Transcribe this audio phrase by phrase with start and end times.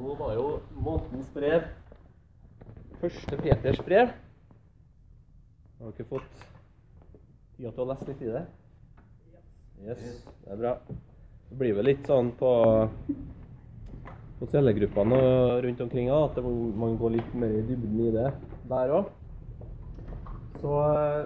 [0.00, 0.46] Nå var jo
[0.80, 1.68] månedens brev
[3.00, 4.10] første Peters brev.
[5.80, 6.42] Har dere fått
[7.56, 8.42] tid til å lese litt i det?
[9.80, 10.02] Yes,
[10.44, 10.74] det er bra.
[11.48, 12.50] Det blir vel litt sånn på,
[14.40, 15.20] på cellegruppene
[15.64, 18.28] rundt omkring at man går litt mer i dybden i det
[18.68, 19.08] der òg.
[20.60, 21.20] Så eh,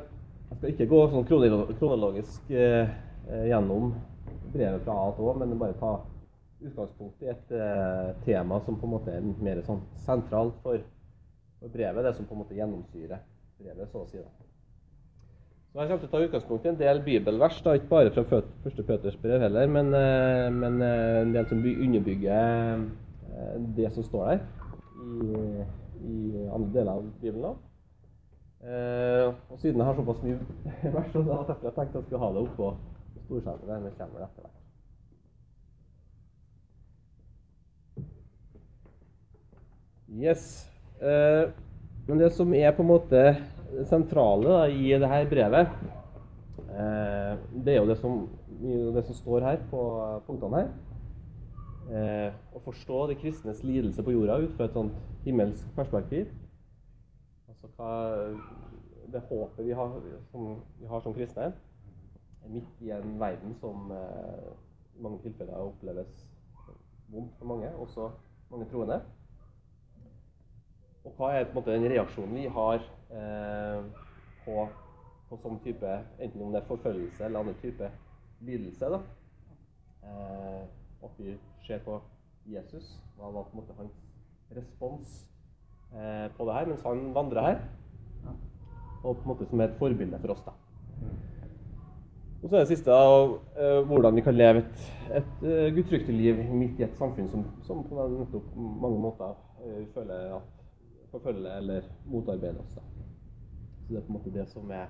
[0.51, 2.95] jeg skal ikke gå sånn kronologisk eh,
[3.27, 3.91] eh, gjennom
[4.55, 5.97] brevet fra A til Å, men bare ta
[6.63, 10.81] utgangspunkt i et eh, tema som på en måte er mer sånn sentralt for,
[11.61, 12.05] for brevet.
[12.07, 13.23] Det som på en måte gjennomsyrer
[13.61, 14.23] brevet, så å si.
[14.23, 14.31] da.
[15.73, 18.25] Så Jeg kommer til å ta utgangspunkt i en del bibelvers, da, ikke bare fra
[18.31, 22.85] første Peters brev heller, men, eh, men eh, en del som underbygger
[23.75, 24.43] det som står der
[25.03, 25.65] i,
[26.07, 26.19] i
[26.55, 27.49] andre deler av Bibelen.
[27.49, 27.55] da.
[29.51, 30.39] Og siden jeg har såpass mye
[30.95, 32.71] vers, så da jeg tenkt at jeg skulle ha det oppå
[33.25, 33.83] storskjermen.
[33.83, 34.54] men kommer etter hvert.
[40.09, 40.71] Yes.
[41.01, 41.51] Eh,
[42.07, 43.21] men det som er på en måte
[43.75, 45.71] det sentrale da, i det her brevet,
[46.69, 47.33] eh,
[47.65, 48.19] det er jo det som,
[48.61, 49.85] det som står her på
[50.27, 50.75] punktene her.
[51.85, 54.95] Eh, å forstå de kristnes lidelse på jorda ut fra et sånt
[55.25, 56.31] himmelsk perspektiv.
[57.49, 57.91] Altså hva
[59.13, 59.99] det håpet vi har
[60.31, 61.53] som, vi har som kristne,
[62.49, 64.49] midt i en verden som eh,
[64.97, 66.25] i mange tilfeller oppleves
[67.13, 68.11] vondt for mange, også
[68.51, 69.01] mange troende.
[71.05, 72.81] Og hva er på en måte den reaksjonen vi har
[73.13, 73.81] eh,
[74.45, 74.65] på,
[75.29, 75.91] på sånn type
[76.23, 77.91] Enten om det er forfølgelse eller annen type
[78.45, 78.89] lidelse.
[78.89, 79.03] da.
[80.05, 80.65] Eh,
[81.05, 82.01] at vi ser på
[82.49, 82.97] Jesus.
[83.19, 84.01] Hva var på en måte hans
[84.57, 85.15] respons
[85.93, 87.63] eh, på det her mens han vandrer her?
[89.05, 90.45] Og på en måte som er et forbilde for oss.
[90.47, 90.57] da.
[92.45, 94.81] Og så er det siste da, eh, hvordan vi kan leve et,
[95.21, 98.11] et uh, gudfryktig liv midt i et samfunn som, som på
[98.59, 99.33] mange måter
[99.65, 100.64] uh, føler at
[101.15, 102.79] forfølger eller motarbeide oss.
[102.79, 102.87] da.
[103.85, 104.89] Så det er på en måte det som er,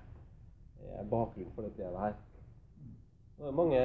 [0.98, 2.22] er bakgrunnen for det brevet her.
[3.38, 3.78] Det er mange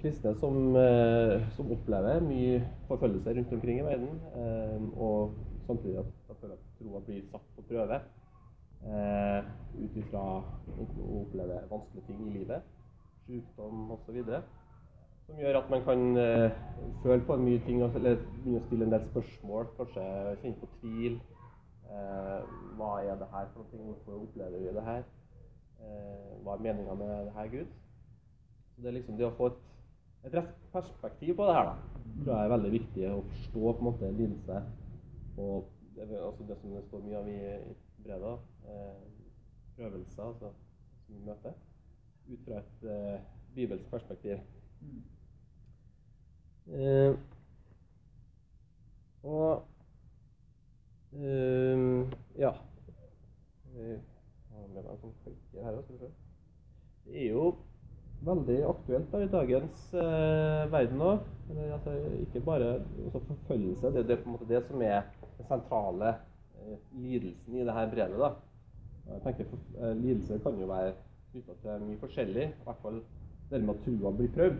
[0.00, 2.56] kristne som, eh, som opplever mye
[2.88, 5.34] forfølgelse rundt omkring i verden, eh, og
[5.66, 8.00] samtidig at, de føler at troa blir satt på prøve
[8.88, 9.44] eh,
[9.84, 10.88] ut ifra å
[11.20, 12.66] oppleve vanskelige ting i livet,
[13.28, 14.18] sykdom osv.
[15.28, 16.04] Som gjør at man kan
[17.02, 20.04] føle på mye ting, eller begynne å stille en del spørsmål, kanskje
[20.42, 21.20] kjenne på tvil.
[21.88, 23.94] Eh, hva er det her for noe?
[23.94, 25.06] Hvorfor opplever vi det her?
[25.80, 27.70] Eh, hva er meninga med det her, Gud?
[28.74, 29.62] Så det er liksom det å få et,
[30.28, 33.06] et rett perspektiv på det her, da, tror jeg er veldig viktig.
[33.08, 34.60] Å forstå på en måte lidelse
[35.38, 37.38] og altså det som det står mye av i,
[37.72, 38.44] i brevet.
[38.68, 39.00] Eh,
[39.78, 40.52] prøvelser, altså
[41.06, 41.56] som vi møter.
[42.28, 44.44] Ut fra et eh, bibelsk perspektiv.
[46.68, 47.16] Eh,
[49.24, 49.64] og
[51.12, 52.52] Ehm, ja.
[53.74, 54.00] Jeg
[54.50, 56.10] har med meg en sånn klikker her også, skal vi se.
[57.04, 57.48] Det er jo
[58.26, 61.26] veldig aktuelt da, i dagens eh, verden òg.
[61.72, 62.72] Altså, ikke bare
[63.06, 63.92] også forfølgelse.
[63.94, 65.06] Det, det er på en måte det som er
[65.36, 68.18] den sentrale eh, lidelsen i dette brevet.
[68.24, 68.32] da.
[69.12, 70.96] Jeg tenker for, eh, Lidelse kan jo være
[71.32, 72.48] knytta til mye forskjellig.
[72.48, 73.00] I hvert fall
[73.50, 74.58] det med at trua blir prøvd.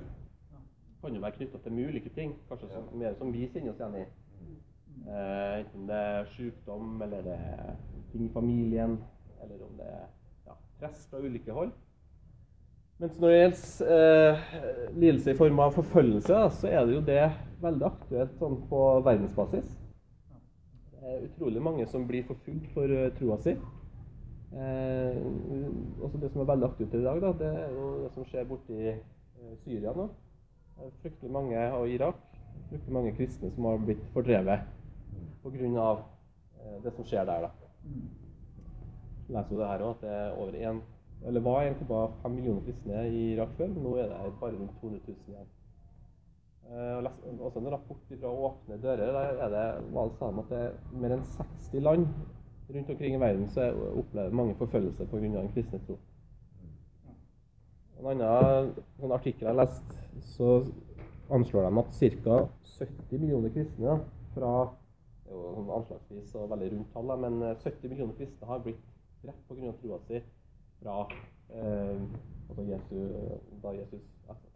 [1.02, 2.32] Kan jo være knytta til mye ulike ting.
[2.48, 4.06] Kanskje som, mer som vi kjenner oss igjen i.
[5.08, 7.76] Eh, enten det er sykdom, eller det er
[8.12, 8.98] ting i familien,
[9.42, 10.08] eller om det er
[10.46, 11.72] ja, press fra ulike hold.
[12.98, 14.46] Mens når det gjelder eh,
[14.98, 17.26] lidelse i form av forfølgelse, da, så er det jo det
[17.62, 19.68] veldig aktuelt sånn på verdensbasis.
[20.98, 23.54] Det er utrolig mange som blir forfulgt for uh, troa si.
[24.48, 25.20] Eh,
[26.02, 28.50] også det som er veldig aktuelt i dag, da, det er jo det som skjer
[28.50, 30.10] borti uh, Syria nå.
[30.98, 32.20] Fryktelig mange, av Irak.
[32.72, 34.66] Fryktelig mange kristne som har blitt fordrevet
[35.46, 35.88] pga.
[36.58, 37.46] Uh, det som skjer der.
[37.46, 37.72] da.
[39.28, 40.86] Jeg leser jo det her også, at det er over en,
[41.26, 43.72] eller var 1,5 millioner kristne i Irak før.
[43.74, 45.48] Nå er det bare rundt 200 000 igjen.
[46.68, 49.12] Eh, også en rapport fra Åpne dører.
[49.12, 52.06] Der er det, var det de at det er mer enn 60 land
[52.74, 55.18] rundt omkring i verden som opplever mange forfølgelser pga.
[55.18, 55.96] den kristne tro.
[57.98, 59.94] En annen sånn artikkel jeg har lest,
[60.36, 60.60] så
[61.34, 62.36] anslår de at ca.
[62.78, 63.96] 70 millioner kristne
[64.36, 64.52] fra
[65.28, 68.62] det er jo sånn anslagsvis og veldig rundt tall, men eh, 70 millioner kristne har
[68.64, 68.84] blitt
[69.24, 69.72] drept pga.
[69.80, 70.20] troa si
[70.82, 71.00] fra
[71.54, 72.00] eh,
[72.48, 72.96] altså Jesu,
[73.62, 74.04] da Jesus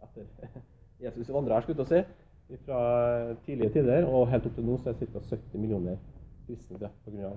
[0.03, 0.59] etter
[1.05, 4.91] Jesus vandra her, skulle jeg si, fra tidlige tider og helt opp til nå så
[4.91, 5.19] er ca.
[5.19, 5.97] 70 millioner
[6.47, 7.31] kristne drept pga.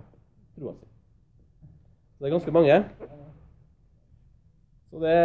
[0.57, 0.89] troa si.
[2.17, 2.77] Så det er ganske mange.
[4.91, 5.17] Så det,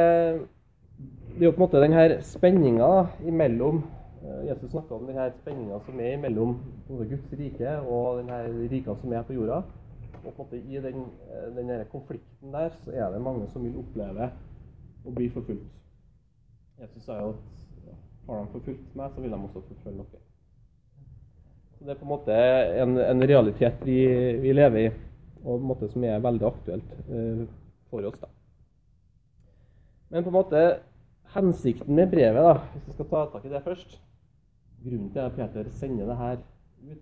[1.35, 2.89] det er jo på en måte den her spenninga
[3.27, 3.83] imellom
[4.23, 6.57] eh, Jesus snakka om denne spenninga som er mellom
[6.89, 8.41] Guds rike og denne
[8.71, 9.61] rika som er på jorda.
[10.23, 13.63] Og på en måte i den, eh, den konflikten der så er det mange som
[13.63, 14.31] vil oppleve
[15.05, 15.79] å bli forfulgt.
[16.81, 17.95] Jesus sa jo at
[18.27, 20.21] har de forfulgt meg, så vil de også forfølge dere.
[21.77, 22.37] Så Det er på en måte
[22.83, 23.97] en, en realitet vi,
[24.41, 24.91] vi, lever i,
[25.41, 27.43] og på en måte som er veldig aktuelt uh,
[27.89, 28.19] for oss.
[28.21, 28.29] da.
[30.09, 30.63] Men på en måte
[31.33, 33.99] hensikten med brevet, da, hvis vi skal ta tak i det først
[34.81, 36.37] Grunnen til at Peter sender det her
[36.89, 37.01] ut,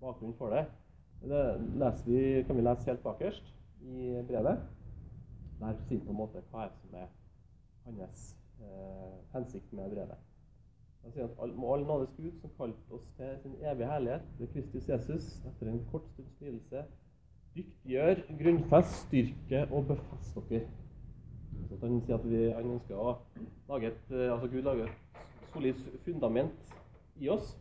[0.00, 0.64] bakgrunnen for det,
[1.22, 4.62] det vi, kan vi lese helt bakerst i brevet.
[5.60, 7.08] Der sier på en måte hva er som er
[7.84, 10.18] hans eh, hensikt med brevet.
[11.02, 14.48] Han sier at må all nådes Gud, som kalte oss til sin evige herlighet ved
[14.54, 16.84] Kristus Jesus, etter en kort stunds lidelse,
[17.56, 20.66] dyktiggjør, grunnfest, styrke og befest dere.
[21.68, 23.16] Så han sier at vi, han ønsker å
[23.68, 26.76] lage et, eh, altså Gud lager et solid fundament
[27.20, 27.56] i oss.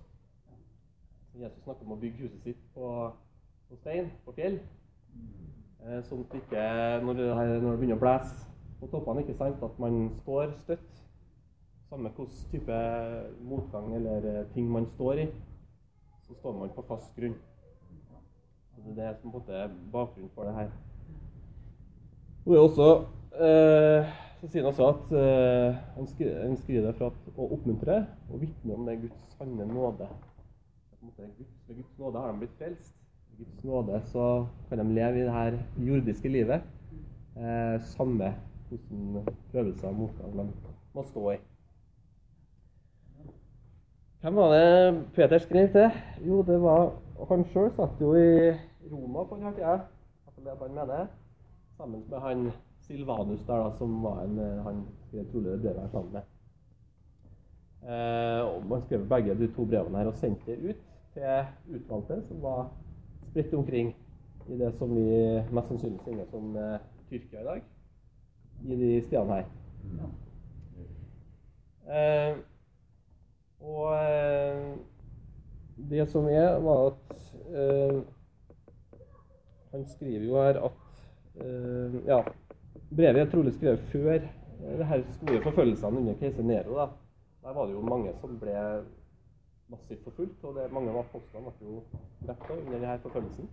[1.39, 2.91] Jesus snakker om å bygge huset sitt på
[3.69, 4.59] på stein, på fjell.
[5.85, 6.63] Eh, sånn at ikke,
[7.05, 8.47] når det, når det begynner å blæse
[8.79, 10.89] på toppene, ikke sant, at man står støtt.
[11.89, 12.79] Samme hvilken type
[13.49, 15.29] motgang eller eh, ting man står i,
[16.27, 17.37] så står man på fast grunn.
[18.79, 19.63] Så det er som på en måte
[19.93, 20.69] bakgrunnen for det her.
[22.45, 22.89] Og det er også,
[23.45, 27.49] eh, så sier han også at eh, han, skriver, han, skriver, det for at, å
[27.57, 27.97] oppmuntre
[28.29, 30.07] og vitne om det Guds sanne nåde.
[31.01, 31.19] Guds,
[31.67, 32.98] med Guds nåde har de blitt frelst.
[33.39, 36.61] Guds nåde så kan de leve i det her jordiske livet.
[37.37, 38.33] Eh, samme
[38.69, 40.47] hvordan prøvelser og motgang de
[40.93, 41.37] må stå i.
[44.21, 45.91] Hvem var det Peter skrev til?
[46.27, 46.91] Jo, det var
[47.29, 48.51] Han sjøl satt jo i
[48.91, 49.77] Roma på denne tida,
[50.43, 51.07] det han mener,
[51.77, 52.51] sammen med han
[52.81, 56.21] Silvanus der, da, som var en, han skrev trolig det brevet sammen med.
[57.83, 62.21] Eh, og Man skrev begge de to brevene her og sendte det ut til utvalgte,
[62.27, 62.69] som var
[63.29, 63.95] spredt omkring
[64.49, 65.09] i det som vi
[65.53, 66.79] mest sannsynlig kjenner som eh,
[67.09, 67.61] Tyrkia i dag,
[68.65, 69.49] i de stedene her.
[71.89, 72.37] Eh,
[73.65, 74.63] og eh,
[75.89, 77.13] det som er, var at
[77.49, 77.99] eh,
[79.71, 80.79] Han skriver jo her at
[81.41, 82.19] eh, Ja,
[82.89, 84.19] brevet er trolig skrevet før
[84.59, 86.75] det her store forfølgelsene under keiser Nero.
[86.75, 86.87] da.
[87.43, 88.55] Der var det jo mange som ble
[89.69, 90.43] massivt forfulgt.
[90.43, 91.83] Og det, mange av postene ble jo
[92.25, 93.49] drept under denne forfølgelsen.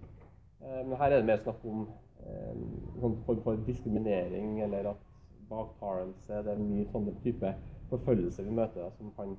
[0.63, 1.85] Eh, men her er det mer snakk om
[2.23, 2.55] eh,
[3.01, 5.03] sånn form for diskriminering eller at
[5.51, 6.43] baktalelse.
[6.45, 7.53] Det er mye sånne type
[7.91, 9.37] forfølgelse vi møter, da, som han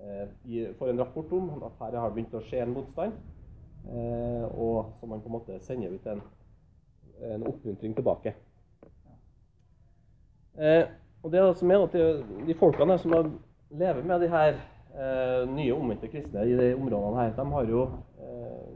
[0.00, 1.50] eh, får en rapport om.
[1.66, 3.16] At her har begynt å skje en motstand.
[3.88, 6.22] Eh, og som han på en måte sender ut en,
[7.32, 8.34] en oppmuntring tilbake.
[10.60, 10.84] Eh,
[11.22, 11.94] og det som er at
[12.46, 13.12] De folkene som
[13.70, 14.56] lever med de her
[15.54, 17.82] nye omvendte kristne i de områdene her, de har jo,
[18.18, 18.72] eh,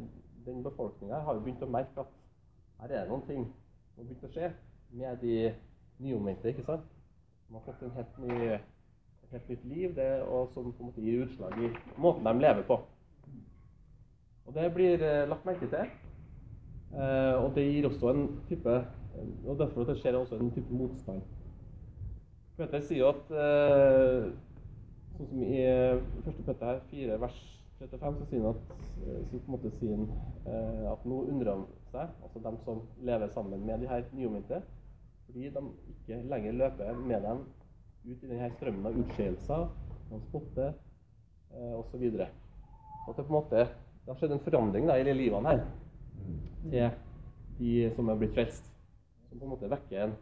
[0.47, 2.13] den befolkninga har jo begynt å merke at
[2.81, 4.51] her er det noen ting som har begynt å skje
[4.95, 5.53] med de
[5.99, 6.49] nyomvendte.
[6.49, 6.87] ikke sant?
[7.49, 10.91] De har fått en helt ny, et helt nytt liv, det, og som på en
[10.91, 12.81] måte gir utslag i måten de lever på.
[14.47, 15.95] Og Det blir eh, lagt merke til.
[16.95, 18.85] Eh, og det gir også en type
[19.47, 21.23] og Derfor det skjer også en type motstand.
[22.57, 24.33] Peter sier jo at eh,
[25.15, 26.01] Sånn som i 1.
[26.27, 27.43] Eh, her, 4, vers
[27.79, 28.73] 35, så sier han at,
[29.05, 30.09] eh, så på en måte sier han,
[30.47, 34.63] eh, at nå undrer han seg, altså de som lever sammen med de her nyomvendte,
[35.27, 37.47] fordi de ikke lenger løper med dem
[38.05, 39.69] ut i denne strømmen av utskeielser,
[40.11, 40.75] de spotter
[41.55, 42.05] eh, osv.
[42.21, 43.65] At det på en måte
[44.05, 45.63] det har skjedd en forandring da, i de livene her
[46.69, 46.91] til
[47.59, 48.67] de som er blitt frelst.
[49.31, 50.13] Som på en måte vekker en,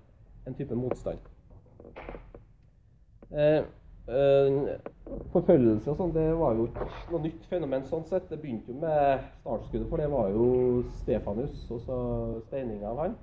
[0.46, 1.18] en type motstand.
[3.32, 3.64] Eh,
[4.06, 8.26] forfølgelse og sånn, det var jo ikke noe nytt fenomen sånn sett.
[8.30, 10.47] Det begynte jo med startskuddet, for det var jo
[10.99, 11.99] Stefanus og så
[12.49, 13.16] steininga av han.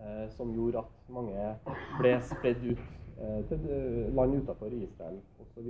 [0.00, 1.42] Uh, som gjorde at mange
[1.98, 2.84] ble spredd ut
[3.20, 3.66] uh, til
[4.16, 5.68] land utenfor Israel osv.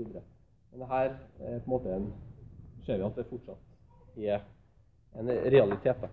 [0.71, 1.99] Men her er på en måte
[2.87, 4.45] ser vi at det fortsatt er
[5.19, 5.99] en realitet.
[5.99, 6.09] Da.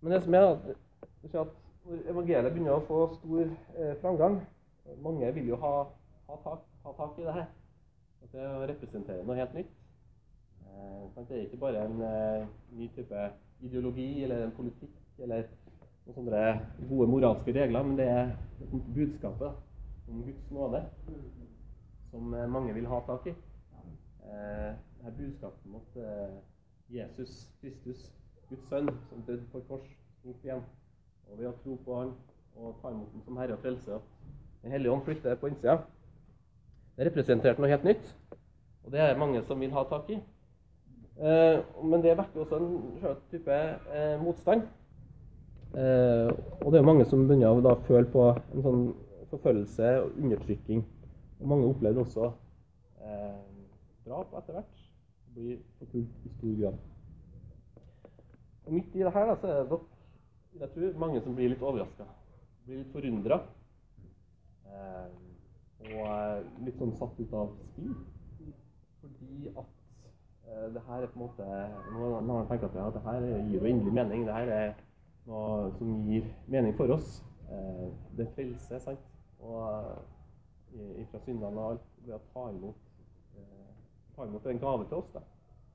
[0.00, 4.40] men det som er at når evangeliet begynner å få stor eh, framgang
[5.04, 5.72] Mange vil jo ha,
[6.28, 7.48] ha, tak, ha, tak, i det her.
[8.24, 9.74] At det representerer noe helt nytt.
[10.64, 13.26] Eh, det er ikke bare en eh, ny type
[13.60, 15.44] ideologi eller en politikk eller
[16.06, 16.42] noen sånne
[16.88, 18.32] gode moralske regler, men det er
[18.96, 20.80] budskapet om Guds nåde
[22.08, 23.36] som mange vil ha tak i.
[24.24, 26.00] Eh, dette budskapet om at
[26.88, 28.08] Jesus Kristus,
[28.48, 29.92] Guds sønn, som døde på kors,
[30.24, 30.64] opp igjen
[31.28, 32.14] og ved å tro på Han
[32.58, 35.76] og ta imot ham som Herre og Frelse, at Den hellige ånd flytter på innsida.
[36.96, 38.08] Det representerte noe helt nytt,
[38.84, 40.18] og det er mange som vil ha tak i.
[41.18, 43.54] Eh, men det vekker også en type
[43.94, 44.66] eh, motstand.
[45.74, 46.30] Eh,
[46.62, 48.84] og det er mange som begynner å føle på en sånn
[49.30, 50.84] forfølgelse og undertrykking.
[51.38, 52.32] Og mange opplevde også
[54.08, 54.84] drap etter hvert.
[55.34, 56.78] Blir forfulgt i stor grad.
[58.66, 59.80] Og midt i det her da, så er det
[60.60, 62.06] jeg tror, mange som blir litt overraska.
[62.66, 63.40] Blir litt forundra.
[64.68, 65.08] Eh,
[65.88, 67.94] og litt sånn satt ut av spill.
[69.02, 69.72] Fordi at
[70.48, 71.46] eh, det her er på en måte
[71.94, 74.26] Nå har man tenkt at det her gir jo endelig mening.
[74.26, 74.76] Det her er
[75.28, 77.20] noe som gir mening for oss.
[77.48, 77.86] Eh,
[78.16, 79.08] det er frelse, sant.
[79.38, 79.64] Og
[80.98, 81.88] ifra syndene og alt.
[82.04, 82.84] Ved å ta imot,
[83.36, 83.72] eh,
[84.16, 85.10] ta imot en gave til oss.
[85.14, 85.24] da.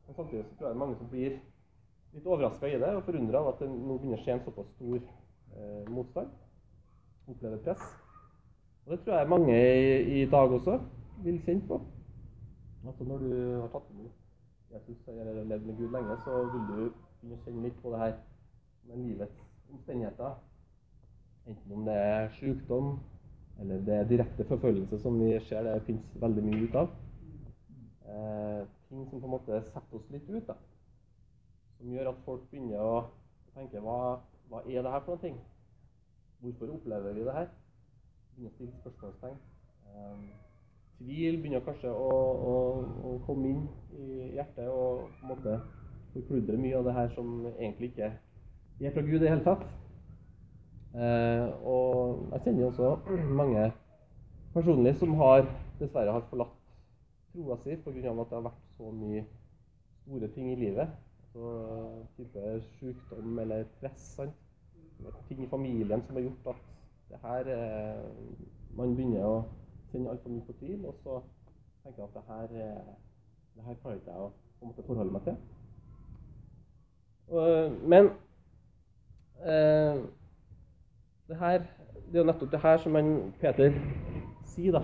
[0.08, 1.39] Men samtidig så tror jeg det er mange som blir
[2.13, 4.70] litt overraska i det og forundra av at det nå begynner å skje en såpass
[4.75, 6.34] stor eh, motstand.
[7.32, 7.86] Opplever press.
[8.84, 10.77] Og det tror jeg mange i, i dag også
[11.24, 11.79] vil kjenne på.
[12.84, 14.20] Altså Når du har tatt imot
[14.74, 18.01] Jesus eller levd med Gud lenge, så vil du begynne å kjenne litt på det
[18.01, 18.17] her
[18.89, 20.36] med livets omstendigheter.
[21.48, 22.91] Enten om det er sykdom,
[23.62, 26.93] eller det er direkte forfølgelse, som vi ser det fins veldig mye ut av.
[28.03, 30.46] Eh, ting som på en måte setter oss litt ut.
[30.51, 30.60] da
[31.84, 33.00] som gjør at folk begynner å
[33.52, 35.20] tenke hva, hva er det her for noe?
[35.20, 35.36] ting?
[36.40, 37.50] Hvorfor opplever vi det her?
[38.36, 39.36] Begynner å stille spørsmålstegn.
[39.92, 40.24] Um,
[41.02, 42.08] tvil begynner kanskje å,
[42.48, 42.56] å,
[43.04, 43.68] å, komme inn
[44.00, 45.60] i hjertet og på en måte
[46.16, 48.13] forkludre mye av det her som egentlig ikke
[48.80, 49.70] er fra Gud i det hele tatt.
[50.96, 52.96] Uh, og jeg kjenner også
[53.44, 53.70] mange
[54.56, 55.50] personlig som har
[55.82, 56.60] dessverre har forlatt
[57.34, 58.12] troa si pga.
[58.13, 59.25] at det har vært så mye
[60.06, 61.02] store ting i livet
[61.34, 61.52] så
[62.18, 64.02] type sykdom eller press.
[64.18, 64.34] Sant?
[65.28, 66.56] Ting i familien som har gjort at
[67.10, 68.06] det her eh,
[68.78, 69.34] Man begynner å
[69.92, 71.20] kjenne altfor mye på tvil, og så
[71.84, 72.96] tenker jeg at det her, eh,
[73.56, 75.36] det her klarer ikke jeg å på en forholde meg til.
[77.28, 78.10] Og, men
[79.46, 80.02] eh,
[81.30, 81.68] det her
[82.13, 83.08] det er jo nettopp det her som man,
[83.42, 83.74] Peter
[84.46, 84.84] sier da,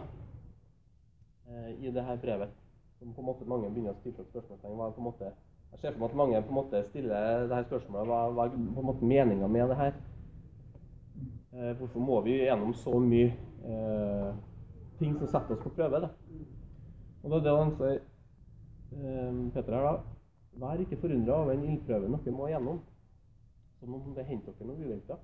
[1.49, 2.49] eh, i det her brevet.
[2.99, 5.27] Som på en måte mange begynner å stille spørsmålstegn ved.
[5.27, 5.37] en
[5.71, 8.45] jeg ser for meg at mange på en måte stiller det her spørsmålet hva, hva
[8.49, 9.97] er på en måte meninga med det her?
[11.53, 13.31] Eh, hvorfor må vi gjennom så mye
[13.65, 14.29] eh,
[14.99, 16.01] ting som setter oss på prøve?
[16.03, 16.09] Da?
[17.23, 17.99] Og det er det han sier,
[18.97, 19.95] eh, Peter her, da.
[20.59, 22.79] Vær ikke forundra over en ildprøve dere må igjennom,
[23.79, 25.17] som om det henter dere noe uventa.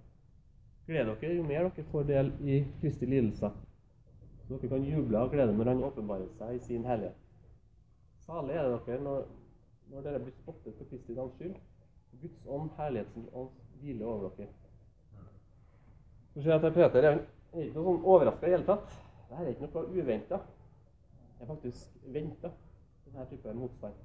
[0.88, 3.52] Gled dere jo mer dere får del i Kristi lidelse.
[4.48, 7.18] så dere kan juble av glede når Han åpenbarer seg i sin herlighet.
[8.26, 9.26] Salig er det dere når
[9.96, 11.56] når dere blir spottet for Kristi navns skyld.
[12.22, 14.52] Guds ånd, herlighetens ånd, hviler over dere.
[16.34, 17.20] Så ser jeg at Peter er
[17.64, 18.98] ikke noe sånn overraska i det hele tatt.
[19.30, 20.42] Dette er ikke noe uventa.
[21.36, 22.52] Det er faktisk venta,
[23.06, 24.04] denne type motstand.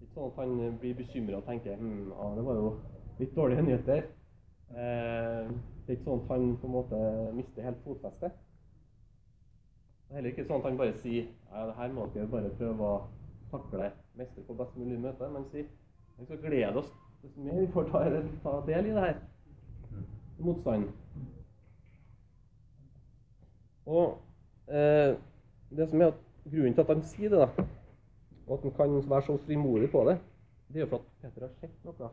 [0.00, 2.70] Ikke sånn at han blir bekymra og tenker hm, ah, det var jo
[3.20, 4.06] litt dårlige nyheter.
[4.70, 5.50] Eh,
[5.84, 7.00] det er ikke sånn at han på en måte
[7.36, 8.38] mister helt fotfestet.
[10.08, 12.56] Det er heller ikke sånn at han bare sier ja, det her må dere bare
[12.56, 13.02] prøve å
[13.52, 15.66] takle mestre på best mulig møte, Men si,
[16.18, 16.90] vi skal glede oss
[17.22, 18.00] desto mer vi får ta,
[18.42, 19.18] ta, del i det her.
[20.40, 20.92] Motstanden.
[23.86, 24.18] Og
[24.72, 25.16] eh,
[25.76, 27.66] det som er at grunnen til at han sier det, da,
[28.46, 30.16] og at han kan være så frimodig på det,
[30.68, 32.10] det er jo for at Peter har sett noe.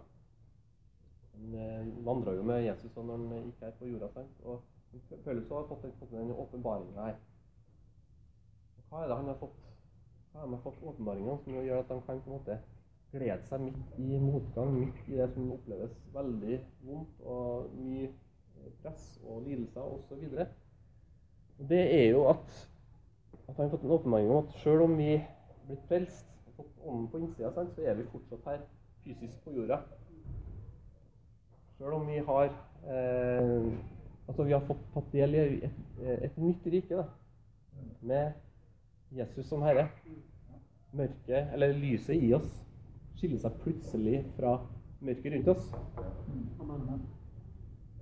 [1.38, 4.10] Han eh, vandra jo med Jesus når han gikk her på jorda.
[4.16, 4.44] Sant?
[4.44, 4.62] Og
[4.92, 7.20] han føler seg å ha fått den åpenbaringa her.
[8.90, 9.56] Hva er det han har fått
[10.40, 12.58] har de fått åpenbaringene som gjør at de kan på en måte
[13.12, 18.10] glede seg midt i motgang, midt i det som oppleves veldig vondt og mye
[18.84, 20.40] press og lidelser osv.
[21.70, 22.58] Det er jo at,
[23.48, 25.28] at han har fått en åpenbaring om at selv om vi er
[25.68, 28.66] blitt frelst og fått ånden på innsida, så er vi fortsatt her
[29.06, 29.82] fysisk på jorda.
[31.78, 32.52] Selv om vi har
[32.90, 33.72] eh,
[34.28, 35.82] altså vi har fått tatt del i et,
[36.28, 37.08] et nytt rike da,
[38.02, 39.88] med Jesus som Herre.
[40.98, 42.50] Mørket, eller lyset i oss,
[43.18, 44.58] skiller seg plutselig fra
[45.06, 45.72] mørket rundt oss.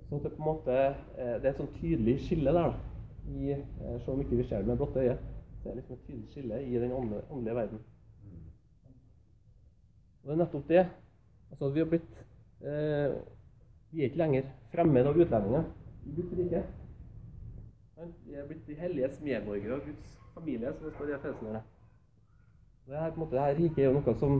[0.08, 0.74] Så det, på en måte,
[1.18, 2.76] eh, det er et sånn tydelig skille der.
[3.26, 5.18] i, eh, Selv om ikke vi ser det med blotte øye.
[5.62, 7.78] Det er liksom et tydelig skille i den åndelige verden.
[10.22, 10.86] Og det er nettopp det.
[11.50, 12.26] Altså, vi har blitt
[12.62, 13.14] eh,
[13.90, 15.64] Vi er ikke lenger fremmed av utlendinger
[16.06, 16.62] i Guds rike.
[18.26, 21.62] Vi er blitt de helliges medborgere av Guds familie, som det står i Efesene.
[22.86, 24.36] Det her, på en måte, det her riket er jo noe som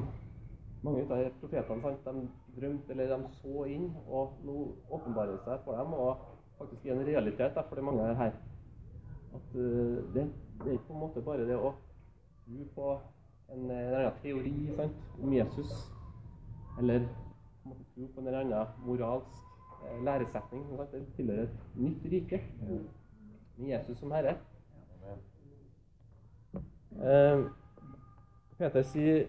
[0.87, 4.55] mange av profetene sant, de drømte eller de så inn, og nå
[4.95, 6.21] åpenbarer det seg for dem og
[6.61, 8.37] faktisk er en realitet da, for de mange her.
[9.35, 10.29] At uh, det,
[10.63, 11.73] det er ikke på en måte bare det å
[12.45, 12.95] tro på
[13.51, 15.75] en eller annen teori sant, om Jesus,
[16.79, 17.11] eller
[17.65, 19.43] på en tro på en eller annen moralsk
[19.83, 20.65] eh, læresetning.
[20.79, 20.95] Sant?
[20.95, 22.43] Det tilhører et nytt rike
[23.57, 24.39] med Jesus som herre.
[26.97, 27.47] Eh,
[28.59, 29.27] Peter sier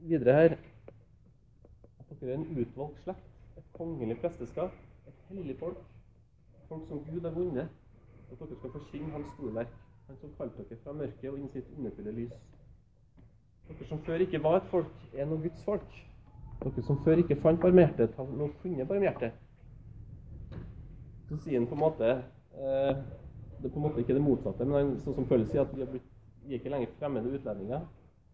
[0.00, 3.26] videre her at dere er en utvalgt slekt,
[3.60, 4.72] et kongelig presteskap,
[5.08, 5.82] et hellig folk,
[6.68, 7.68] folk som Gud har vunnet,
[8.30, 9.76] at dere skal forkynne Hans storverk,
[10.08, 12.32] Han som kalte dere fra mørket og inn sitt underfulle lys.
[13.68, 16.00] Dere som før ikke var et folk, er nå Guds folk.
[16.64, 19.36] Dere som før ikke fant barmhjertighet, har nå funnet barmhjertighet.
[21.28, 22.96] Så sier han på en måte eh,
[23.60, 25.76] Det er på en måte ikke det motsatte, men han, sånn som Paulus sier, at
[25.76, 26.00] vi,
[26.48, 27.84] vi er ikke lenger fremmede utlendinger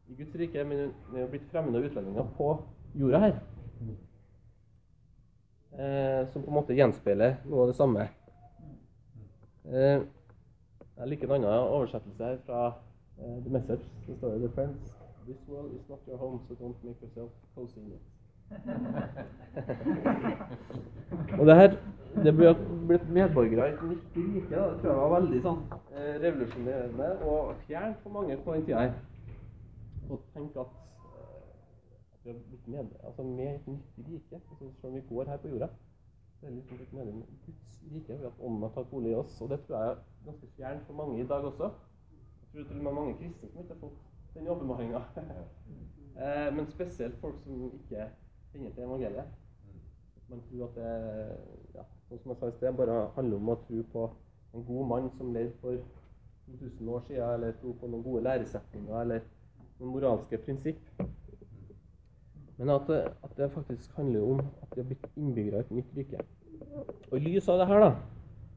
[0.09, 2.63] i Guds rike, men vi er blitt fremmede utlendinger på
[2.95, 3.39] jorda her.
[5.77, 8.07] Eh, som på en måte gjenspeiler noe av det samme.
[9.67, 10.01] Eh,
[10.97, 12.61] jeg liker en annen oversettelse her fra
[13.19, 13.85] eh, The Message.
[14.07, 14.95] Det står det, The Friends,
[15.27, 18.01] this world is not your home, so don't make yourself cozy it.
[21.41, 21.77] Og det her
[22.25, 22.55] det ble
[22.89, 24.49] blitt medborgere i et nytt rike.
[24.49, 25.59] Det tror jeg var veldig sånn
[25.93, 28.93] eh, revolusjonerende og fjernt for mange på den tida her.
[30.07, 30.75] Å tenke at
[31.19, 31.55] eh,
[32.23, 34.41] vi har blitt med, altså med et nyttig rike.
[34.51, 35.69] Altså, selv om vi går her på jorda,
[36.37, 39.11] så er det liksom blitt med i Guds rike ved at ånden har tatt bolig
[39.11, 39.41] i oss.
[39.41, 41.71] Og det tror jeg er ganske fjernt for mange i dag også.
[42.43, 43.99] Jeg tror til og med mange kristne som ikke har fått
[44.35, 45.03] den åpenbaringa.
[46.23, 48.09] eh, men spesielt folk som ikke
[48.53, 49.35] kjenner til evangeliet.
[50.29, 50.91] Man tror at det
[51.75, 54.09] ja, sånn som jeg sa i sted, bare handler om å tro på
[54.57, 55.79] en god mann som levde for
[56.47, 59.25] 2000 år siden, eller tro på noen gode læresetninger eller
[59.79, 60.81] noen moralske prinsipp.
[62.57, 65.75] Men at det, at det faktisk handler om at vi har blitt innbyggere i et
[65.79, 66.25] nytt rike.
[67.11, 67.93] Og i lys av det her, da,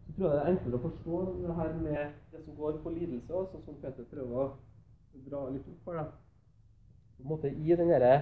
[0.05, 2.95] så tror jeg det er enklere å forstå det her med det som går på
[2.95, 5.99] lidelse, også, som Peter prøver å dra litt opp for.
[5.99, 6.07] da.
[7.17, 8.13] På en måte i den derre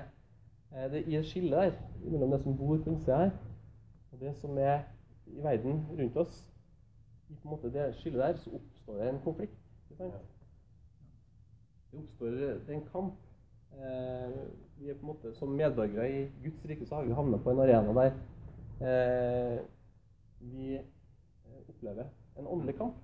[0.75, 1.71] Eh, det i skillet der
[2.09, 3.31] mellom det som bor på innsida her,
[4.11, 4.79] og det som er
[5.27, 6.49] i verden rundt oss.
[7.29, 9.57] I på en måte det skillet der så oppstår det en konflikt.
[9.89, 10.13] ikke sant?
[11.91, 13.13] Det oppstår en kamp.
[13.71, 14.33] Eh,
[14.77, 17.51] vi er på en måte Som medborgere i Guds rike så har vi havna på
[17.51, 18.13] en arena der
[18.81, 19.59] eh,
[20.39, 22.95] vi eh, opplever en åndelig kamp.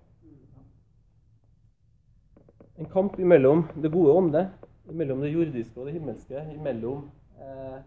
[2.77, 4.49] En kamp imellom det gode og onde,
[4.89, 7.81] imellom det jordiske og det himmelske, imellom eh,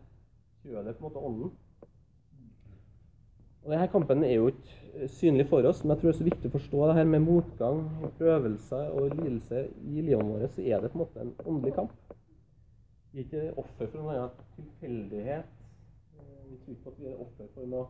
[0.62, 1.52] på en måte ånden.
[3.66, 6.26] Og denne kampen er jo ikke synlig for oss, men jeg tror det er så
[6.28, 7.80] viktig å forstå det her med motgang,
[8.20, 11.96] prøvelser og lidelse i livet vårt, så er det på en måte en åndelig kamp.
[13.10, 15.50] Vi er ikke offer for noen tilfeldighet.
[16.20, 17.86] Eh, vi tror ikke at vi er offer for noe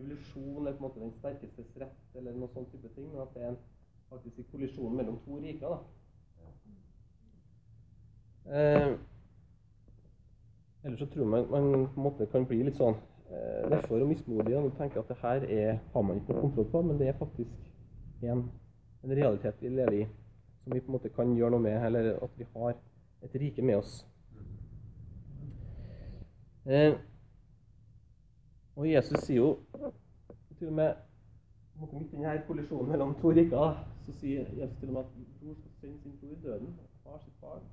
[0.00, 3.36] evolusjon eller på en måte den sterkestes rett, eller noe sånn type ting, men at
[3.36, 3.62] det er en
[4.08, 5.68] faktisk en kollisjon mellom to riker.
[5.68, 5.80] da.
[8.56, 8.90] Eh,
[10.82, 13.09] Ellers så tror jeg man, man på en måte kan bli litt sånn eh,
[13.70, 16.82] nedfor og mismodige og tenke at det her er, har man ikke noe kontroll på,
[16.82, 17.50] men det er faktisk
[18.22, 18.50] en,
[19.04, 20.06] en, realitet vi lever i,
[20.64, 22.74] som vi på en måte kan gjøre noe med, eller at vi har
[23.22, 24.06] et rike med oss.
[26.66, 26.94] Eh,
[28.76, 29.54] og Jesus sier jo
[30.58, 30.92] til og med
[31.80, 35.54] midt i denne kollisjonen mellom to riker, så sier Jesus til og med at bror
[35.54, 37.64] skal sende sin bror i døden, og far sitt barn.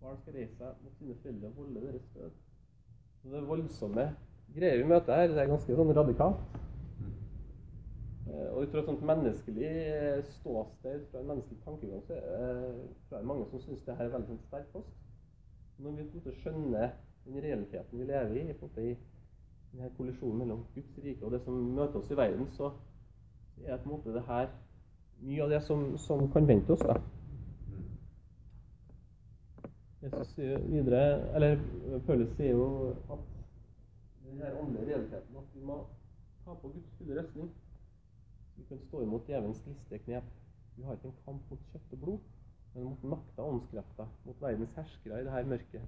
[0.00, 2.30] Barn skal reise seg mot sine foreldre og holde deres død.
[3.22, 4.06] Så det voldsomme
[4.54, 5.32] greier vi møter her.
[5.32, 6.60] Det er ganske sånn radikalt.
[8.26, 13.18] Eh, og ut fra et sånt menneskelig eh, ståsted, fra en menneskelig tankegang, så er
[13.18, 14.94] det mange som syns det her er veldig sånn sterk kost.
[15.78, 16.94] Når vi på en måte skjønner
[17.26, 18.94] den realiteten vi lever i, på i
[19.72, 22.70] denne kollisjonen mellom Guds rike og det som møter oss i verden, så
[23.64, 24.48] er på en måte det her
[25.22, 26.84] mye av det som, som kan vente oss.
[26.84, 26.96] da.
[30.02, 31.02] Jesus sier videre,
[31.34, 31.56] eller
[32.06, 32.68] Paulus sier jo
[33.10, 33.35] at
[34.30, 35.78] den her åndelige realiteten at vi må
[36.44, 37.50] ta på Guds fulle røstning.
[38.56, 40.30] Vi kan stå imot djevelens liste knep.
[40.76, 42.30] Vi har ikke en kamp mot kjøtt og blod,
[42.74, 45.84] men mot makta og åndskrafta, mot verdens herskere i det her mørket,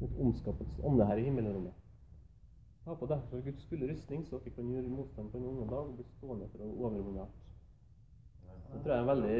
[0.00, 1.74] mot ondskapens ånde her i himmelrommet.
[2.84, 5.88] Ta på derfor Guds fulle rustning, så dere kan gjøre motstand på en onde dag
[5.90, 7.40] og bli stående for å overvinne alt.
[8.72, 9.38] Det tror jeg er veldig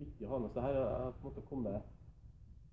[0.00, 0.78] viktig å ha med seg her.
[0.78, 1.92] Jeg har på en måte kommet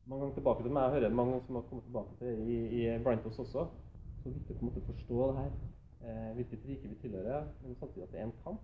[0.06, 0.88] mange ganger tilbake til meg.
[0.88, 3.67] Jeg hører mange som har kommet tilbake til i, i blant oss også.
[4.23, 5.51] Så viktig på en måte å forstå det her,
[6.01, 8.62] eh, hvilket rike vi tilhører, men samtidig at det er en kamp.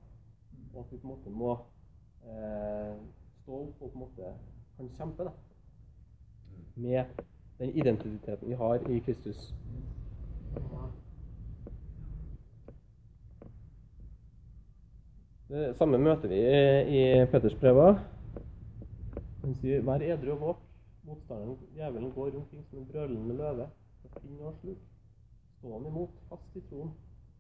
[0.73, 1.51] Og at vi på en måte må
[2.25, 2.99] eh,
[3.41, 4.33] stå opp og på en måte
[4.77, 5.31] kan kjempe da,
[6.75, 7.05] med
[7.57, 9.53] den identiteten vi har i Kristus.
[15.47, 16.43] Det samme møter vi
[16.99, 17.97] i Petters brever.
[19.41, 20.63] Han sier, 'Vær edru og våk'.
[21.07, 23.69] Motstanderen, djevelen, går omkring som en brølende løve
[24.21, 24.96] finne og sluke.
[25.67, 26.91] Stå han imot, fast i troen.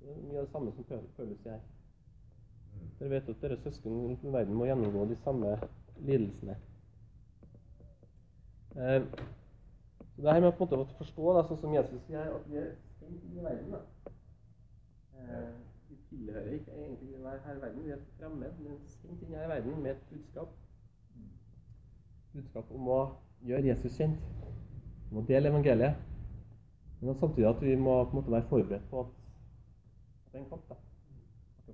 [0.01, 1.61] Det er mye av det samme som føles Paulus sier her.
[2.97, 5.53] Dere vet at deres søsken rundt i verden må gjennomgå de samme
[6.09, 6.55] lidelsene.
[8.75, 9.05] Eh,
[10.17, 12.59] det her med på en måte å forstå, da, sånn som Jesus sier, at vi
[12.59, 13.77] er stengt i verden.
[13.77, 14.11] da.
[15.21, 15.47] Eh,
[15.87, 19.79] vi tilhører ikke egentlig her i verden, vi er fremmed, men sendt inn i verden
[19.87, 20.51] med et budskap.
[22.35, 23.01] Budskap om å
[23.47, 24.29] gjøre Jesus kjent,
[25.13, 26.16] om å dele evangeliet.
[27.01, 29.09] Men samtidig at vi må på en måte være forberedt på at,
[30.25, 30.69] at det er en kamp.
[30.69, 30.75] da.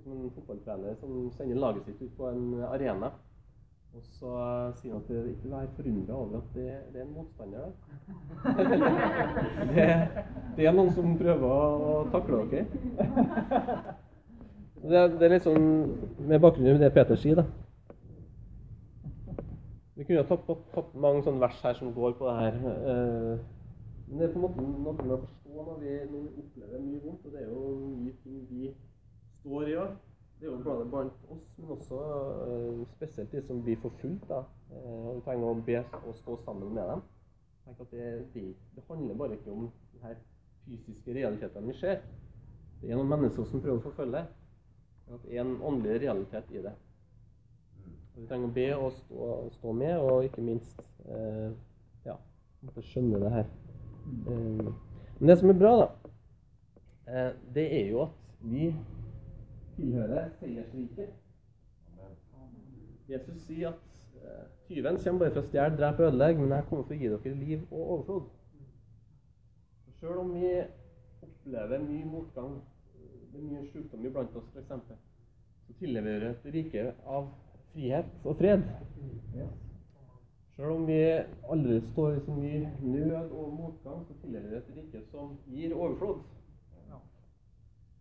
[0.04, 3.08] Som en fotballtrener som sender laget sitt ut på en arena.
[3.94, 4.30] Og så
[4.80, 7.72] sier han at det ikke vær forundra over at det, det er en motstander der.
[9.74, 9.86] det,
[10.56, 12.46] det er noen som prøver å takle dere.
[12.46, 12.64] Okay?
[14.90, 15.68] det, det er litt sånn
[16.18, 17.46] med bakgrunn i det Peter sier, da.
[19.94, 23.44] Vi kunne ha tatt, tatt, tatt mange sånne vers her som går på det her.
[24.14, 26.82] Men det er på en måte noe med å forstå når vi, når vi opplever
[26.84, 27.24] mye vondt.
[27.26, 28.68] Og det er jo mye ting vi
[29.40, 29.96] står i òg.
[30.38, 31.98] Det er jo både blant oss, men også
[32.44, 34.28] eh, spesielt de som blir forfulgt.
[34.28, 34.38] da.
[34.70, 37.02] Eh, og Vi trenger å be og stå sammen med dem.
[37.64, 38.44] Tenk at det, det,
[38.76, 40.22] det handler bare ikke om de her
[40.68, 42.06] fysiske realitetene vi ser.
[42.84, 44.22] Det er noen mennesker som prøver å forfølge.
[45.08, 46.76] Men det er en åndelig realitet i det.
[48.14, 51.50] Og Vi trenger å be og stå, stå med, og ikke minst eh,
[52.06, 52.20] ja,
[52.78, 53.54] skjønne det her.
[54.06, 54.72] Eh,
[55.18, 55.88] men det som er bra, da,
[57.08, 58.74] eh, det er jo at vi
[59.76, 61.12] tilhører seiersriket.
[63.08, 66.86] Jesus sier at eh, tyven kommer bare for å stjele, drepe ødelegge, men jeg kommer
[66.88, 68.30] for å gi dere liv og overflod.
[69.98, 70.52] Sjøl om vi
[71.24, 72.56] opplever mye motgang,
[73.32, 75.02] det er mye sykdom iblant oss f.eks.,
[75.64, 77.30] så tilhører vi et rike av
[77.72, 78.66] frihet og fred.
[80.56, 81.00] Selv om vi
[81.50, 85.74] aldri står i så mye nød og motgang, så tilhører vi et rike som gir
[85.74, 86.20] overflod.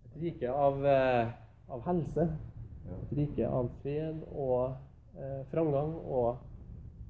[0.05, 1.31] Et rike av, eh,
[1.73, 2.27] av helse,
[2.93, 4.75] et rike av fred og
[5.17, 6.37] eh, framgang og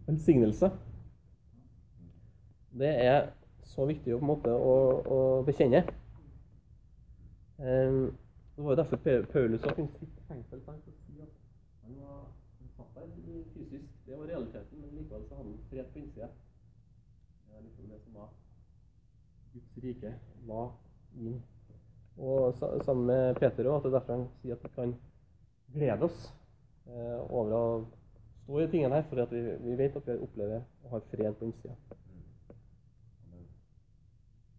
[0.08, 0.69] velsignelse.
[2.79, 3.27] Det er
[3.73, 5.84] så viktig å, på en måte, å, å bekjenne.
[7.60, 7.99] Eh,
[8.56, 9.03] det var jo derfor
[9.34, 10.63] Paulus kunne sitte i fengsel
[11.84, 12.23] han var
[12.77, 13.08] satt der
[13.53, 13.89] fysisk.
[14.06, 16.27] Det var realiteten, men likevel så hadde han fred på innsida.
[17.47, 18.29] Det er liksom det som var
[19.53, 20.13] Guds rike
[20.47, 20.71] var
[21.15, 21.41] inn.
[22.17, 22.53] Og
[22.86, 24.93] sammen med Peter òg, at det er derfor han sier at vi kan
[25.73, 26.27] glede oss
[26.86, 27.63] eh, over å
[28.43, 31.33] stå i tingene her, fordi at vi, vi vet at vi opplever og har fred
[31.39, 31.75] på innsida.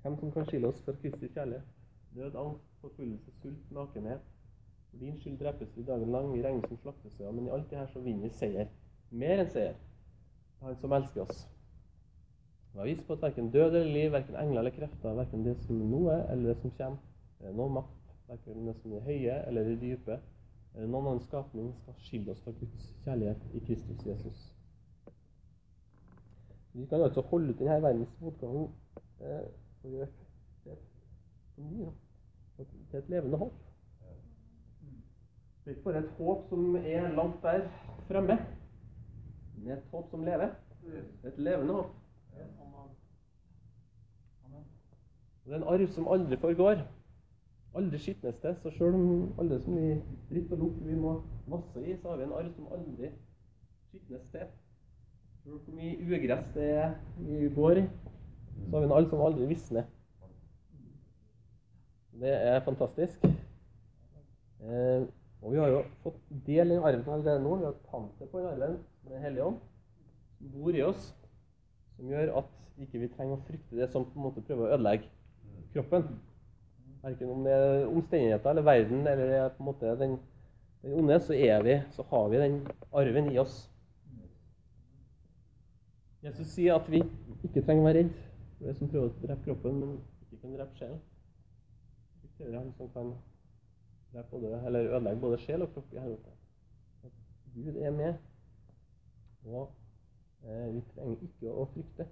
[0.03, 1.69] Hvem som kan skille oss fra Kristi kjærlighet?
[2.15, 4.27] Død, angst, forfølgelse, sult, nakenhet.
[4.91, 7.79] For din skyld drepes vi dagen lang, vi regnes som slaktesøer, men i alt det
[7.79, 8.69] her så vinner vi seier.
[9.11, 9.79] Mer enn seier.
[10.65, 11.45] Han som elsker oss.
[12.75, 15.59] Og har vist på at verken død eller liv, verken engler eller krefter, verken det
[15.63, 17.03] som nå er eller det som kommer,
[17.41, 20.17] eller noen makt, verken det som er høye eller det dype,
[20.75, 24.41] eller noen annen skapning skal skille oss fra Guds kjærlighet i Kristus Jesus.
[26.75, 28.57] Vi kan altså holde ut denne verdens motgang
[29.21, 29.45] eh,
[29.85, 30.09] og gjøre
[30.65, 30.89] til et,
[31.61, 31.93] mye,
[32.57, 33.63] til et levende håp.
[35.63, 37.69] Det er ikke bare et håp som er langt der
[38.09, 38.39] fremme,
[39.57, 40.55] men et håp som lever.
[41.25, 41.95] Et levende håp.
[45.45, 46.83] Det er en arv som aldri forgår.
[47.77, 48.57] Aldri skitnes til.
[48.63, 49.95] Så selv om alle som vi
[50.31, 51.17] dritt og lukt vi må
[51.49, 53.11] masse i, så har vi en arv som aldri
[53.91, 54.47] skitnes til.
[55.43, 57.89] Selv hvor mye ugress det er vi går i,
[58.65, 59.85] så har vi en arv som aldri visner.
[62.21, 63.25] Det er fantastisk.
[64.65, 65.03] Eh,
[65.45, 67.57] og vi har jo fått del i arven allerede nå.
[67.61, 69.59] Vi har pantet på den arven med Den hellige ånd,
[70.39, 71.11] som bor i oss,
[71.97, 74.79] som gjør at ikke vi trenger å frykte det som på en måte prøver å
[74.79, 75.11] ødelegge
[75.75, 76.09] kroppen.
[77.05, 80.17] Verken om det er omstendigheter eller verden eller det er på en måte den,
[80.83, 82.59] den onde, så, vi, så har vi den
[82.97, 83.59] arven i oss.
[86.25, 87.03] Jesus sier at vi
[87.45, 88.17] ikke trenger å være redd
[88.57, 91.01] for det som prøver å drepe kroppen, men ikke kan drepe sjelen.
[92.39, 93.13] Det er han som kan
[94.15, 96.35] drepe både, eller ødelegge både sjel og kropp i helvete.
[97.05, 97.13] At
[97.55, 98.15] Gud er med,
[99.45, 99.73] og
[100.45, 102.07] eh, vi trenger ikke å frykte.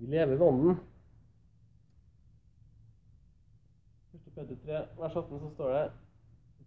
[0.00, 0.78] Vi lever ved Ånden.
[4.14, 4.30] 1.
[4.34, 5.82] Peter 3, vers 18, så står det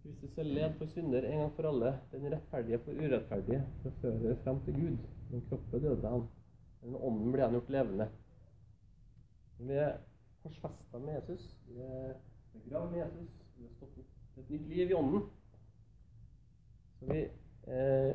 [0.04, 4.00] Kristus er led for synder en gang for alle, den rettferdige for urettferdige, for å
[4.02, 5.06] føre frem til Gud.
[5.30, 6.26] Men kroppen døde han,
[6.82, 8.06] men ånden ble han gjort levende.
[9.64, 9.96] Vi er
[10.42, 12.12] korsfesta med Jesus, vi er
[12.62, 15.26] begravd med Jesus, vi har stått opp til et nytt liv i ånden.
[16.98, 17.24] Så vi,
[17.66, 18.14] eh,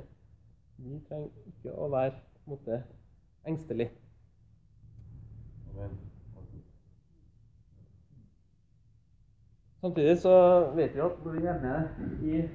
[0.79, 2.83] Vi trenger ikke å være på en måte
[3.45, 3.89] engstelig.
[5.73, 5.97] Amen.
[9.81, 10.31] Samtidig så
[10.75, 11.73] vet vi at når vi er hjemme
[12.23, 12.49] i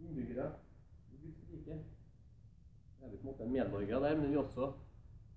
[0.00, 0.50] innbyggere
[1.12, 1.78] i Guds rike,
[3.02, 4.72] er vi på en måte medborgere der, men vi er også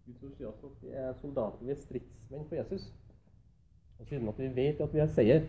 [0.05, 2.93] Guds ord at vi er soldater, vi er stridsmenn for Jesus.
[4.01, 5.43] Og siden at vi vet at vi har seier,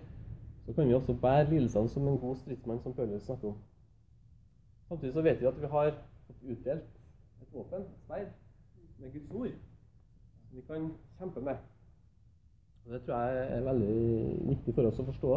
[0.67, 3.57] så kan vi også bære lidelsene som en god stridsmann, som Paulus snakker om.
[4.89, 5.95] Samtidig så vet vi at vi har
[6.27, 6.85] fått utdelt
[7.43, 8.27] et våpen, et sverd,
[8.99, 9.55] med Guds ord,
[10.49, 11.57] som vi kan kjempe med.
[12.85, 13.97] Og Det tror jeg er veldig
[14.49, 15.33] viktig for oss å forstå.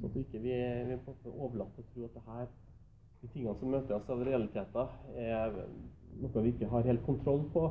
[0.00, 2.46] Så at ikke vi vi er overlatt overlater å tro at det her,
[3.22, 5.58] de tingene som møter oss av realiteter, er
[6.22, 7.66] noe vi ikke har helt kontroll på.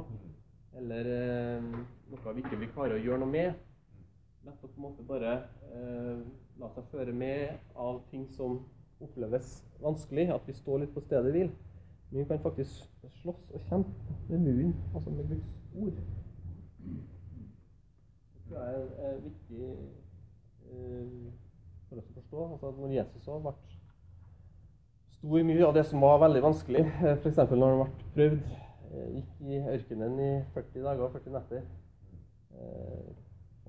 [0.77, 1.71] Eller eh,
[2.11, 3.68] noe vi ikke vil klare å gjøre noe med.
[4.49, 5.33] Å på en måte bare
[5.69, 6.21] eh,
[6.59, 8.59] la seg føre med av ting som
[9.03, 10.29] oppleves vanskelig.
[10.33, 11.51] At vi står litt på stedet hvil.
[12.09, 12.87] Men vi kan faktisk
[13.21, 15.99] slåss og kjempe med muren, altså med Guds ord.
[18.33, 21.27] Det tror jeg er, viktig eh,
[21.89, 22.47] for oss å forstå.
[22.47, 23.55] Altså at når Jesus òg ble
[25.19, 26.85] sto i mye av det som var veldig vanskelig,
[27.21, 27.43] f.eks.
[27.51, 28.51] når han ble prøvd,
[28.89, 31.67] eh, gikk i ørkenen i 40 dager og 40 netter.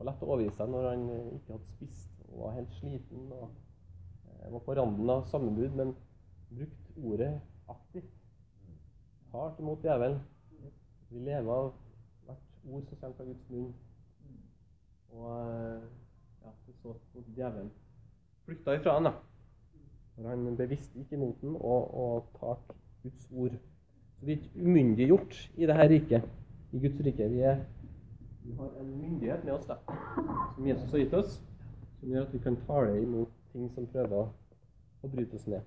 [0.01, 3.27] Var lett å overgi seg når han eh, ikke hadde spist og var helt sliten
[3.37, 5.91] og eh, var på randen av sammenbrudd, men
[6.49, 7.35] brukte ordet
[7.69, 8.15] aktivt.
[9.35, 10.23] Hardt imot djevelen.
[11.11, 11.69] Vi lever av
[12.25, 13.69] hvert ord som kommer fra Guds munn.
[15.11, 15.85] Og eh,
[16.47, 17.69] ja, vi så at djevelen
[18.47, 19.13] flykta ifra han da.
[20.17, 23.61] Når han bevisst gikk imot den og, og talte Guds ord.
[24.17, 26.33] Så vi er ikke umyndiggjort i dette riket,
[26.73, 27.29] i Guds rike.
[27.37, 27.61] Vi, er,
[28.43, 29.77] vi har en myndighet med oss da,
[30.55, 31.41] som Jesus har gitt oss,
[32.01, 35.67] som gjør at vi kan tale imot ting som prøver å, bryte oss ned.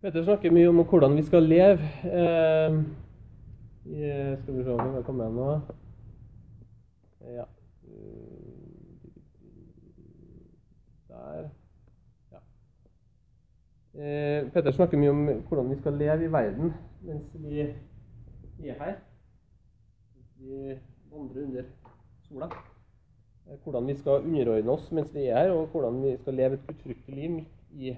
[0.00, 1.88] Peter snakker mye om hvordan vi skal leve.
[2.08, 2.76] Eh,
[3.84, 5.48] skal vi se om vi kommer nå.
[7.36, 7.44] Ja.
[11.08, 11.50] Der.
[13.94, 19.00] Eh, Petter snakker mye om hvordan vi skal leve i verden mens vi er her.
[20.38, 20.76] Vi
[21.10, 21.64] vandrer under
[22.28, 22.46] sola.
[23.48, 26.54] Eh, Hvordan vi skal underordne oss mens vi er her, og hvordan vi skal leve
[26.54, 27.96] et utrygt liv midt i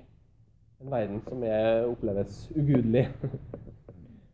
[0.81, 3.09] en verden som er, oppleves ugudelig.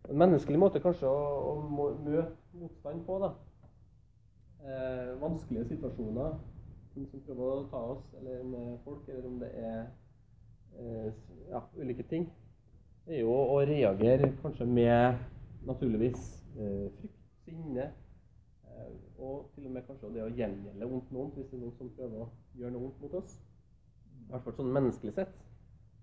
[0.09, 3.19] En menneskelig måte kanskje å, å møte motstand på.
[3.21, 3.29] da.
[4.65, 6.39] Eh, vanskelige situasjoner,
[6.95, 9.83] ting som prøver å ta oss, eller med folk, eller om det er
[11.51, 12.29] ja, ulike ting.
[13.09, 15.19] Er jo å reagere kanskje med
[15.67, 16.27] naturligvis
[16.59, 17.87] eh, frykt, sinne,
[18.69, 21.77] eh, og til og med kanskje det å gjengjelde vondt noen hvis det er noen
[21.79, 22.29] som prøver å
[22.59, 23.39] gjøre noe vondt mot oss.
[24.27, 25.33] I hvert fall sånn menneskelig sett.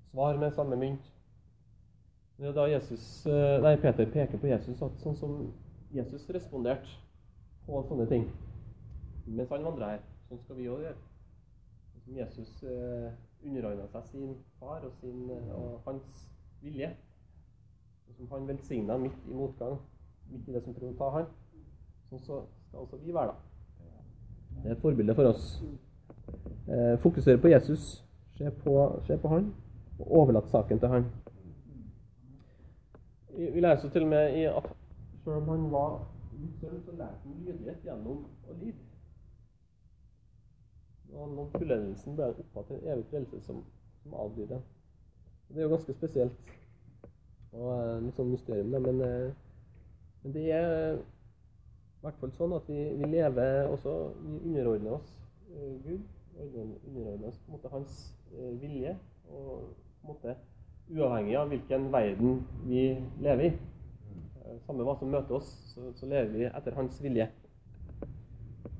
[0.09, 1.11] Svar med samme mynt.
[2.39, 5.37] Det er da Jesus, eh, nei, Peter peker på Jesus at sånn som
[5.95, 6.89] Jesus responderte
[7.65, 8.25] på sånne ting
[9.25, 10.97] mens han vandra her, sånn skal vi òg gjøre.
[12.05, 13.07] Som Jesus eh,
[13.45, 16.27] underordna seg sin far og, sin, eh, og hans
[16.61, 16.91] vilje.
[18.07, 19.77] Og som han velsigna midt i motgang,
[20.31, 21.27] midt i det som prøvde å ta han.
[22.09, 23.55] Sånn så skal også vi være, da.
[24.63, 25.45] Det er et forbilde for oss.
[26.67, 28.03] Eh, fokusere på Jesus,
[28.37, 28.75] se på,
[29.07, 29.53] se på han,
[29.99, 31.07] og overlate saken til han.
[33.35, 34.69] Vi vi så til og med i at
[35.23, 35.95] selv om han var
[36.59, 38.94] sønn, så lærte han lydighet gjennom å lide.
[41.13, 43.61] Han nådde fullendelsen, ble han opphatt til en evig frelse som,
[44.03, 44.61] som avdøde.
[45.47, 46.55] Og Det er jo ganske spesielt.
[47.55, 48.81] Og eh, litt sånn mysterium, da.
[48.83, 49.29] Men, eh,
[50.23, 55.13] men det er i hvert fall sånn at vi, vi lever også Vi underordner oss
[55.53, 56.03] eh, Gud.
[56.35, 58.01] Underordner oss på en måte hans
[58.61, 58.97] vilje.
[59.29, 59.69] Og
[60.01, 60.35] på en måte
[60.89, 62.83] uavhengig av hvilken verden vi
[63.23, 63.53] lever i.
[64.45, 67.29] Eh, Samme hva som møter oss, så, så lever vi etter hans vilje.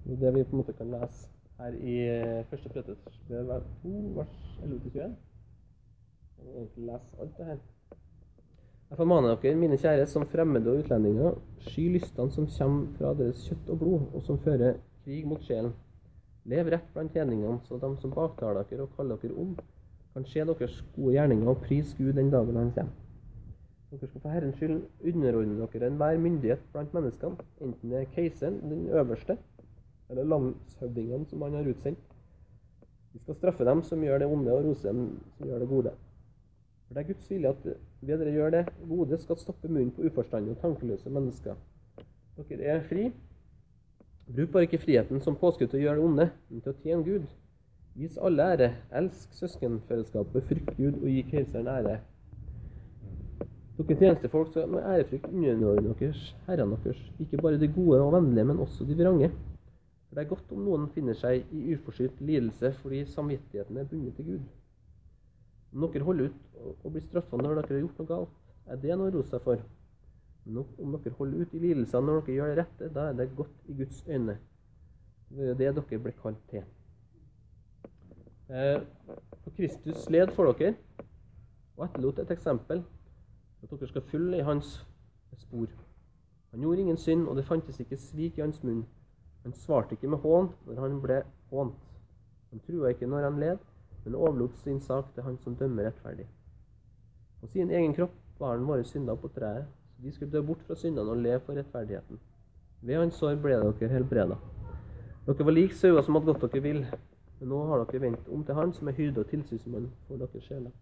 [0.06, 4.36] Det det vi på en måte kan lese her i eh, første Petersbrev 2, vers
[4.64, 5.00] 11-21.
[5.00, 7.62] Jeg må egentlig lese alt det her.
[8.90, 13.48] Jeg formaner dere, mine kjære, som fremmede og utlendinger, sky lystene som kommer fra deres
[13.48, 15.74] kjøtt og blod, og som fører krig mot sjelen.
[16.46, 19.56] Lev rett blant hedningene, så de som baktaler dere og kaller dere om,
[20.14, 23.02] kan se deres gode gjerninger og prise Gud den dagen han kommer.
[23.90, 28.62] Dere skal for Herrens skyld underordne dere enhver myndighet blant menneskene, enten det er keiseren,
[28.70, 29.38] den øverste,
[30.10, 32.12] eller landshøvdingene som han har utsendt.
[33.14, 35.06] Vi skal straffe dem som gjør det onde, og rose dem
[35.38, 35.94] som gjør det gode.
[36.88, 37.70] For det er Guds vilje at
[38.02, 41.56] ved dere gjør det gode, skal stoppe munnen på uforstandige og tankeløse mennesker.
[42.36, 43.06] Dere er fri.
[44.36, 47.08] Bruk bare ikke friheten som påskudd til å gjøre det onde, men til å tjene
[47.08, 47.26] Gud.
[47.96, 52.00] Vis alle ære, elsk søskenfellesskapet, frykt Gud og gi keiseren ære.
[53.78, 58.48] Dere tjenestefolk skal med ærefrykt underordne deres herrene deres, ikke bare de gode og vennlige,
[58.52, 59.32] men også de vrange.
[60.16, 64.16] For det er godt om noen finner seg i uforskyldt lidelse fordi samvittigheten er bundet
[64.16, 64.46] til Gud.
[65.74, 68.38] Om dere holder ut og blir straffa når dere har gjort noe galt,
[68.72, 69.66] er det noe å rose seg for.
[70.46, 73.28] Men om dere holder ut i lidelsene når dere gjør det rette, da er det
[73.36, 74.38] godt i Guds øyne.
[75.36, 76.64] Det er det dere ble kalt til.
[78.48, 78.80] Eh,
[79.44, 80.78] For Kristus led for dere
[81.76, 82.86] og etterlot et eksempel
[83.60, 84.78] at dere skal følge i hans
[85.36, 85.68] spor.
[86.52, 88.86] Han gjorde ingen synd, og det fantes ikke svik i hans munn.
[89.46, 91.82] Han svarte ikke med hån når han ble hånt.
[92.50, 93.60] Han trua ikke når han led,
[94.06, 96.26] men overlot sin sak til han som dømmer rettferdig.
[97.42, 100.64] På sin egen kropp bar han våre synder på treet, så de skulle dø bort
[100.66, 102.20] fra syndene og leve for rettferdigheten.
[102.82, 104.40] Ved hans sår ble dere helbreda.
[105.28, 106.82] Dere var lik sauer som hadde gått dere vill,
[107.40, 110.50] men nå har dere vendt om til Han som er hyrde og tilsynsmann for deres
[110.50, 110.74] sjeler.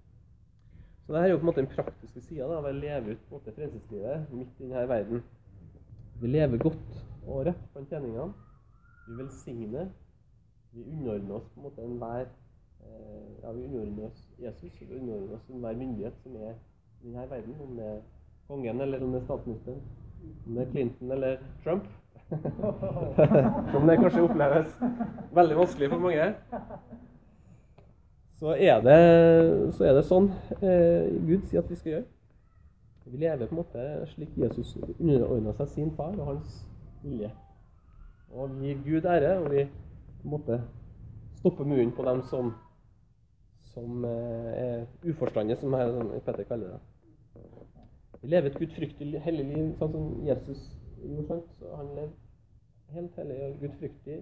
[1.04, 3.43] Så dette er jo på en måte den praktiske sida av å leve ut på
[3.43, 5.23] frelseslivet midt i denne verden.
[6.21, 8.32] Vi lever godt og rett blant tjeningene.
[9.08, 9.88] Vi velsigner.
[10.72, 12.26] Vi underordner oss på en måte enhver
[12.82, 16.54] eh, Ja, vi underordner oss Jesus, vi underordner oss enhver myndighet som er
[17.04, 17.56] i denne verden.
[17.62, 18.00] Om det er
[18.48, 19.82] kongen, eller om det er statsministeren,
[20.48, 21.84] om det er Clinton eller Trump.
[23.72, 24.68] som det kanskje oppleves
[25.34, 26.34] veldig vanskelig for mange.
[28.39, 29.00] Så er det,
[29.76, 32.10] så er det sånn eh, Gud sier at vi skal gjøre.
[33.06, 33.86] Vi lever på en måte
[34.16, 36.63] slik Jesus underordna seg sin far og hans
[37.04, 37.30] vilje.
[38.34, 39.67] Og vi gir Gud ære, og vi
[40.24, 40.62] måte
[41.38, 42.54] stopper munnen på dem som,
[43.74, 45.76] som eh, er uforstandige, som
[46.26, 46.80] Petter kaller det.
[48.24, 50.60] Vi lever et gudfryktig hellig liv, sånn som Jesus
[51.04, 51.26] gjorde.
[51.28, 51.50] sant?
[51.60, 54.19] Så han levde helt hellig og gudfryktig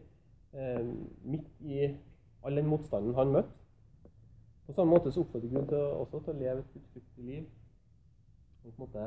[0.57, 0.87] eh,
[1.33, 1.83] midt i
[2.41, 3.53] all den motstanden han møtte.
[4.65, 7.45] På samme måte så oppfordrer Gud til, også til å leve et gudfryktig liv.
[8.63, 9.05] Og på en måte,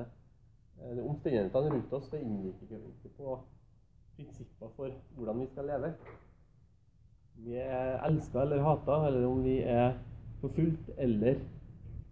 [0.78, 3.36] eh, Omstendighetene rundt oss det inngikk ikke på
[4.16, 5.94] prinsipper for hvordan vi skal leve.
[7.36, 9.98] Om vi er elska eller hata, eller om vi er
[10.40, 11.36] forfulgt eller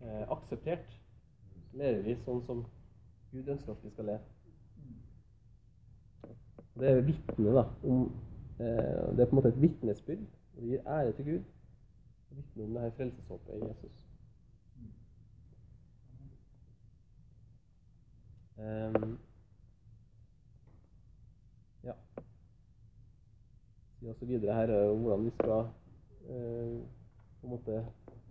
[0.03, 0.99] eh, akseptert,
[1.73, 2.65] lever vi sånn som
[3.33, 4.21] Gud ønsker at vi skal leve.
[6.81, 8.07] Det er vitne da, om
[8.59, 10.25] eh, Det er på en måte et vitnesbyrd.
[10.57, 11.53] Det gir ære til Gud.
[12.31, 14.03] Og vitne om det her frelseshåpet i Jesus.
[18.63, 19.19] Ehm,
[21.83, 21.95] ja.
[24.03, 25.67] Videre her eh, hvordan vi skal
[26.29, 26.79] eh,
[27.41, 27.87] på en måte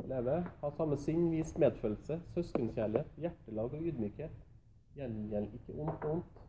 [0.07, 0.37] leve.
[0.61, 4.33] Ha samme sinn, vis medfølelse, søskenkjærlighet, hjertelag og ydmykhet.
[4.95, 6.41] Gjengjeld ikke ondt og ondt.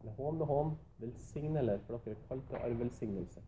[0.00, 3.40] eller hån med hån, velsign heller, for dere er kalt til velsignelse.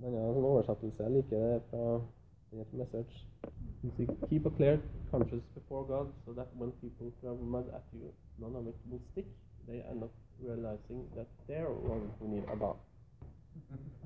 [0.00, 1.84] En annen oversettelse jeg liker, det er fra
[2.58, 3.26] heter Message.
[3.82, 7.84] You see, Keep a clear conscience before God, so that when people throw mud at
[7.92, 9.26] you, none of it will stick.
[9.68, 12.74] They end up realizing that they're one who need a.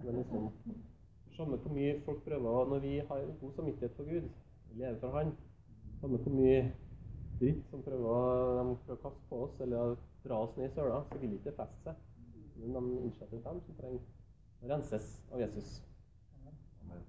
[0.05, 0.51] Men liksom,
[1.37, 4.29] samme hvor mye folk prøver Når vi har god samvittighet for Gud,
[4.75, 5.33] lever for Han,
[6.01, 6.73] samme hvor mye
[7.41, 11.01] dritt som prøver de prøver å kaste på oss eller dra oss ned i søla,
[11.09, 12.05] så vil ikke feste seg.
[12.57, 14.01] Men de innsatte at dem som trenger
[14.63, 15.83] å renses av Jesus.
[16.39, 16.55] Amen.
[16.95, 17.03] Eh,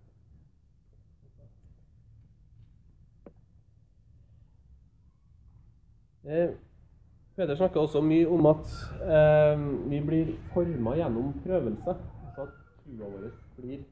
[6.25, 8.69] Peder snakker også mye om at
[9.03, 11.95] eh, vi blir forma gjennom prøvelse.
[12.25, 13.83] Altså at trua vår blir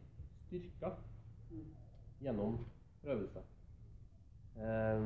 [0.48, 0.94] styrka
[2.24, 2.56] gjennom
[3.04, 3.44] prøvelse.
[4.58, 5.06] Eh,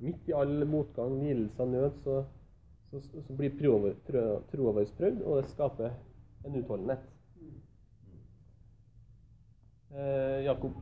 [0.00, 2.24] midt i all motgang, lidelse og nød, så,
[2.90, 3.78] så, så blir troa
[4.74, 5.96] vår prøvd, og det skaper
[6.44, 7.08] en utholdenhet.
[9.90, 10.76] Eh, Jakob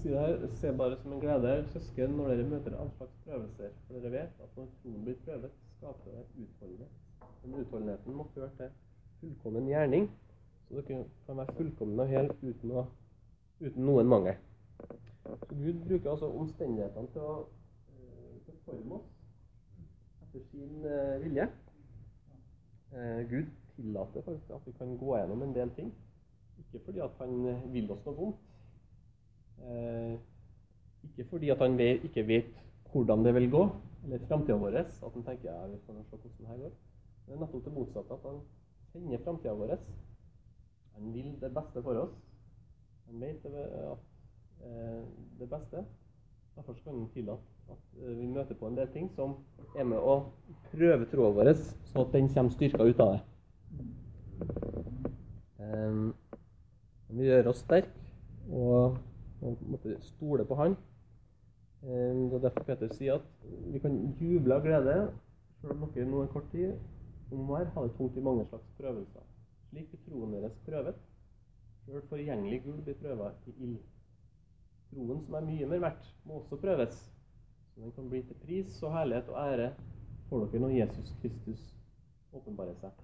[0.00, 3.74] sier det se bare som en glede, søsken, når dere møter all slags prøvelser.
[3.86, 6.94] For dere vet at når troen blir prøvet, skaper det utholdenhet.
[7.42, 8.70] Men utholdenheten må føre til
[9.20, 10.08] fullkommen gjerning,
[10.68, 12.72] så dere kan være fullkomne og hele uten,
[13.60, 14.40] uten noen mangel.
[15.22, 17.36] Så Gud bruker altså omstendighetene til å,
[17.92, 19.12] eh, forme oss
[20.22, 21.48] etter sin eh, vilje.
[22.92, 25.94] Eh, Gud tillater faktisk at vi kan gå gjennom en del ting.
[26.58, 28.45] Ikke fordi at han vil oss noe vondt.
[29.62, 30.16] Eh,
[31.06, 33.62] ikke fordi at han ikke vet hvordan det vil gå,
[34.04, 34.78] eller framtida vår.
[34.82, 36.72] At han tenker ja, vi får se hvordan det her går.
[37.26, 38.14] Det er nettopp det motsatte.
[38.14, 38.40] At han
[38.92, 39.76] kjenner framtida vår.
[40.96, 42.14] Han vil det beste for oss.
[43.06, 43.98] Han vet det, at,
[44.64, 45.02] eh,
[45.38, 45.84] det beste.
[46.56, 49.36] Derfor skal han tillate at eh, vi møter på en del ting som
[49.76, 50.14] er med å
[50.70, 51.52] prøve troa vår,
[51.90, 53.22] så at den kommer styrka ut av det.
[55.58, 56.14] Um,
[57.08, 57.90] vi gjør oss sterke
[58.52, 58.98] og,
[59.40, 60.76] og måte stole på Han.
[61.82, 63.26] Um, det er derfor Peter sier at
[63.72, 64.96] vi kan juble av glede,
[65.60, 66.72] selv om dere nå en kort tid
[67.30, 69.26] om hver har det tungt i mange slags prøvelser.
[69.70, 70.98] Slik blir troen deres prøvet.
[71.84, 73.78] Sjøl forgjengelig gull blir prøva i ild.
[74.90, 77.00] Troen som er mye mer verdt, må også prøves,
[77.74, 79.72] så den kan bli til pris og herlighet og ære
[80.28, 81.66] for dere når Jesus Kristus
[82.32, 83.02] åpenbarer seg.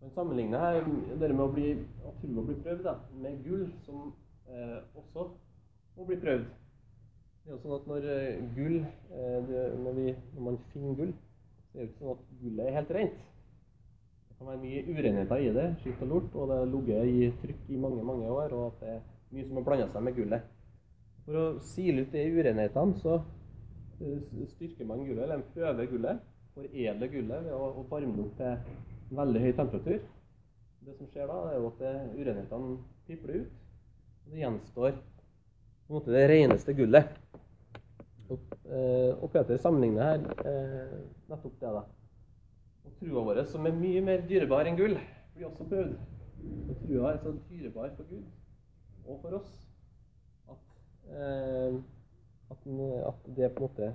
[0.00, 0.80] Man sammenligner her
[1.20, 1.70] det med å bli,
[2.06, 4.12] å bli prøvd da, med gull, som
[4.98, 5.28] også
[5.98, 6.48] må bli prøvd.
[7.48, 8.74] Det er jo sånn at Når eh, gull,
[9.08, 9.36] eh,
[9.80, 11.12] når, vi, når, man finner gull,
[11.70, 13.22] så er det ikke sånn at gullet er helt rent.
[14.28, 17.30] Det kan være mye urenheter i det, skitt og lort, og det har ligget i
[17.40, 19.00] trykk i mange mange år, og at det er
[19.32, 20.50] mye som har blanda seg med gullet.
[21.24, 27.12] For å sile ut de urenhetene, så eh, styrker man gullet, eller prøver gullet, foredler
[27.14, 30.04] gullet ved å varme det opp til veldig høy temperatur.
[30.84, 31.82] Det som skjer da, er jo at
[32.12, 32.76] urenhetene
[33.08, 33.56] pipler ut.
[34.28, 37.14] Og det gjenstår på en måte det reneste gullet.
[38.28, 40.98] Og, eh, og Peter sammenligner her eh,
[41.30, 41.70] nettopp det.
[41.78, 41.80] da.
[42.84, 44.98] Og trua vår, som er mye mer dyrebar enn gull,
[45.32, 45.96] blir også prøvd.
[46.68, 48.26] Og trua er så dyrebar for Gud
[49.08, 49.48] og for oss
[50.52, 50.60] at,
[51.08, 51.80] eh,
[52.52, 52.70] at,
[53.08, 53.92] at det på en måte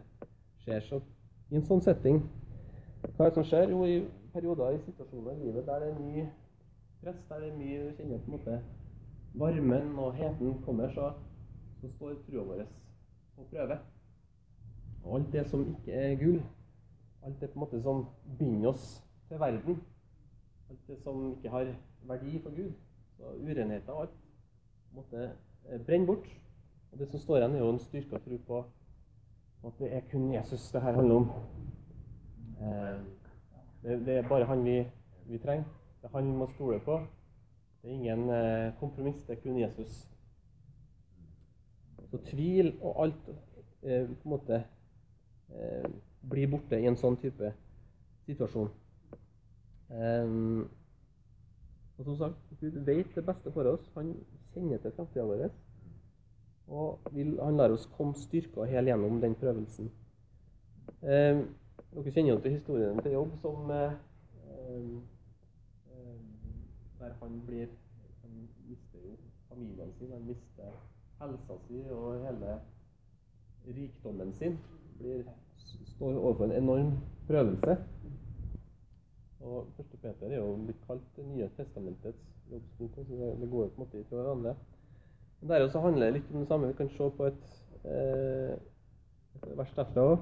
[0.64, 0.82] skjer.
[0.90, 1.04] Så
[1.52, 2.24] i en sånn setting
[3.04, 3.70] Hva er det som skjer?
[3.70, 4.02] Jo, i
[4.34, 6.30] perioder i situasjoner i livet der det er mye
[7.04, 8.64] press, der det er mye kjenner på en måte
[9.34, 11.14] varmen og heten kommer, så,
[11.82, 12.66] så står trua vår
[13.36, 13.80] på prøve.
[15.04, 16.44] Og alt det som ikke er gull,
[17.24, 18.06] alt det på en måte som
[18.40, 18.86] binder oss
[19.28, 19.82] til verden,
[20.70, 21.74] alt det som ikke har
[22.08, 22.72] verdi for Gud,
[23.18, 24.16] så urenheter og alt,
[24.94, 25.26] måte
[25.70, 26.30] eh, brenner bort.
[26.92, 28.64] Og det som står igjen, er jo en styrka tro på
[29.64, 31.30] at det er kun Jesus det her handler om.
[32.62, 33.00] Eh,
[34.06, 34.84] det, er bare han vi,
[35.26, 35.66] vi, trenger.
[36.02, 37.00] Det er han vi må stole på.
[37.84, 39.24] Det er ingen eh, kompromiss.
[39.28, 40.10] Det er kun Jesus.
[42.12, 43.28] Så tvil og alt
[43.84, 44.64] eh, på en måte
[45.52, 45.90] eh,
[46.30, 47.52] blir borte i en sånn type
[48.24, 48.70] situasjon.
[49.94, 50.70] Um,
[51.98, 53.92] og som sagt, Gud vet det beste for oss.
[53.98, 54.14] Han
[54.54, 55.52] kjenner til framtida vår.
[56.72, 59.92] Og vil, han lar oss komme styrka helt gjennom den prøvelsen.
[61.04, 61.44] Um,
[61.94, 64.00] dere kjenner jo til historien til Jobb som eh,
[67.04, 67.68] Der han blir
[68.24, 69.16] Han mister jo
[69.49, 70.76] familien sin, han mister
[71.20, 72.60] helsa si og hele
[73.68, 74.56] rikdommen sin.
[74.97, 75.24] Blir,
[75.95, 76.93] står overfor en enorm
[77.28, 77.76] prøvelse.
[79.43, 79.86] Og 1.
[80.01, 82.95] Peter er jo blitt kalt Det nye testamentets jobbsbok.
[82.95, 84.56] så Det går jo på en måte fra hverandre.
[85.41, 86.68] Men Der også handler det litt om det samme.
[86.68, 87.43] Vi kan se på et,
[87.84, 88.56] eh,
[89.43, 90.18] et vers derfra òg.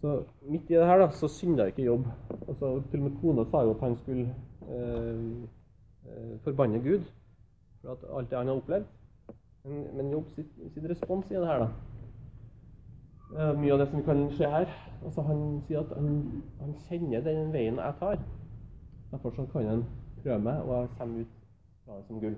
[0.00, 2.04] Så midt i det her da, så synda ikke Jobb.
[2.48, 4.34] Altså, til og med kona sa jo at han skulle
[4.68, 5.48] eh,
[6.06, 7.04] eh, forbanne Gud
[7.80, 8.86] for alt det han har opplevd.
[9.64, 11.72] Men, men Jobb sitt, sitt, respons i det her, da
[13.34, 14.70] er Mye av det som kan se her.
[15.04, 18.18] Altså, han sier at han, han, kjenner den veien jeg tar.
[19.10, 19.84] Derfor så kan han
[20.22, 21.32] prøve meg, og jeg kommer ut
[21.84, 22.36] fra det som gull.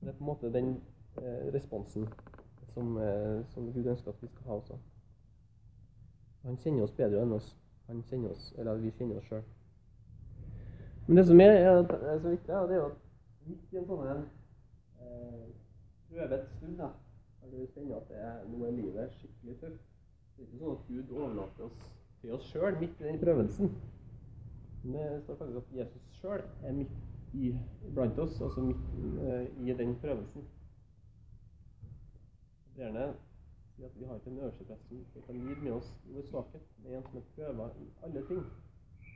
[0.00, 0.70] Det er på en måte den
[1.22, 2.08] eh, responsen
[2.74, 4.78] som, eh, som, Gud ønsker at vi skal ha også.
[6.42, 7.56] Han kjenner oss bedre enn oss.
[7.86, 9.44] Han kjenner oss, eller vi kjenner oss sjøl.
[11.06, 12.98] Men det som er, er, så viktig, det er at
[13.46, 15.46] midt i en sånn eh,
[16.10, 16.90] prøvet stund, da,
[17.42, 19.88] der du kjenner at det er, nå er livet skikkelig tøft
[20.36, 21.88] Det er ikke sånn at Gud overlater oss
[22.22, 23.74] til oss sjøl midt i den prøvelsen.
[24.84, 26.94] Men det står faktisk at Jesus sjøl er midt
[27.34, 27.50] i,
[27.94, 28.86] blant oss, altså midt
[29.26, 30.46] eh, i den prøvelsen.
[32.78, 33.10] Gjerne
[33.76, 36.26] si at vi har ikke en øverste prest som kan lide med oss i vår
[36.30, 38.42] svakhet, men en som er prøva i alle ting,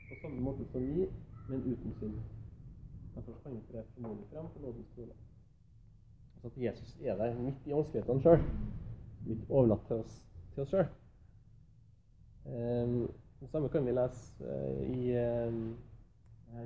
[0.08, 1.06] på samme måte som vi,
[1.48, 2.18] men uten synd.
[3.14, 5.12] Derfor vi tre formodig frem til nådens trone.
[6.34, 8.42] Altså at Jesus er der midt i vanskelighetene sjøl,
[9.26, 10.16] midt overlatt til oss,
[10.54, 10.88] til oss sjøl.
[12.46, 15.16] Um, det samme kan vi lese uh, i
[15.46, 15.76] um,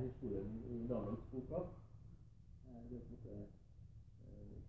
[0.03, 1.63] historien i Daniels boka.
[2.67, 3.47] Uh, det er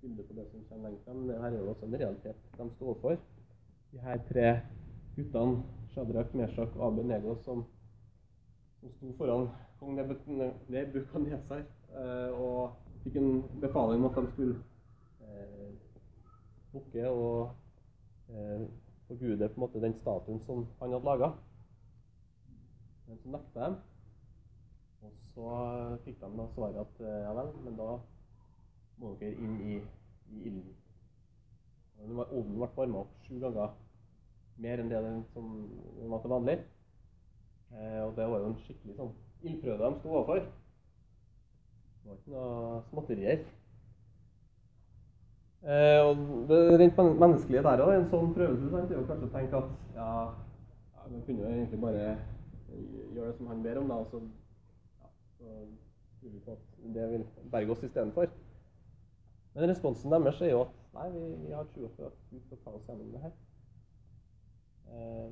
[0.02, 1.30] bilde på det som kommer lenger frem.
[1.30, 3.18] Her er jo også en realitet de står for.
[3.92, 4.48] De her tre
[5.16, 7.66] guttene, Shadrach, Meshach og Abenego, som,
[8.80, 9.50] som sto foran
[9.82, 11.64] kong Nebukadnesar
[11.98, 14.58] eh, og fikk en befaling om at de skulle
[15.26, 15.72] eh,
[16.74, 17.50] bukke og
[18.30, 18.68] eh,
[19.08, 21.32] forgude på en måte den statuen som han hadde laga.
[23.08, 23.80] Men så nekta de.
[25.02, 25.48] Og så
[26.06, 27.90] fikk de da svaret at eh, ja vel, men da
[29.02, 29.80] må dere inn i,
[30.30, 30.78] i ilden.
[32.06, 33.74] Ovnen ble varma opp sju ganger
[34.62, 35.52] mer enn det den som
[36.06, 36.58] var til vanlig.
[37.74, 39.14] Eh, og det var jo en skikkelig sånn
[39.44, 40.46] ildprøve de sto overfor.
[42.02, 43.44] Det var ikke noe småtterier.
[45.62, 46.18] Eh, og
[46.50, 49.58] det rent men- menneskelige der òg, en sånn prøvelse, sant, er jo kanskje å tenke
[49.58, 50.12] at ja,
[50.96, 52.18] ja vi kunne jo egentlig bare
[53.14, 54.22] gjøre det som han ber om, da, og så,
[55.02, 55.46] ja, så
[56.20, 58.34] tror vi på at det vil berge oss istedenfor.
[59.54, 62.62] Men responsen deres er jo at nei, vi, vi har trua på at Gud skal
[62.64, 63.34] ta oss gjennom det her.
[64.92, 65.32] Eh,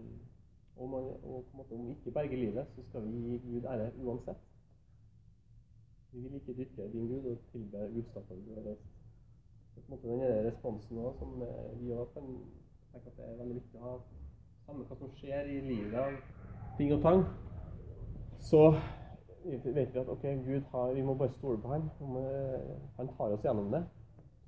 [0.75, 3.91] og, man, og måte, om vi ikke berger livet, så skal vi gi Gud ære
[4.03, 4.37] uansett.
[6.11, 8.87] Vi vil ikke dyrke din Gud og tilbe gudstatuer du har reist.
[9.77, 12.23] Er på en måte den responsen også, som eh, vi også kan
[12.91, 13.97] tenke at det er veldig viktig å ha.
[14.65, 16.17] Samme hva som skjer i livet av
[16.77, 17.21] ting og tang,
[18.49, 18.63] så
[19.45, 21.89] vet vi at ok, Gud har, vi må bare stole på han.
[22.97, 23.83] Han tar oss gjennom det.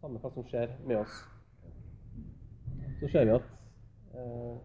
[0.02, 1.22] Samme hva som skjer med oss.
[3.00, 3.48] Så ser vi at
[4.18, 4.58] eh,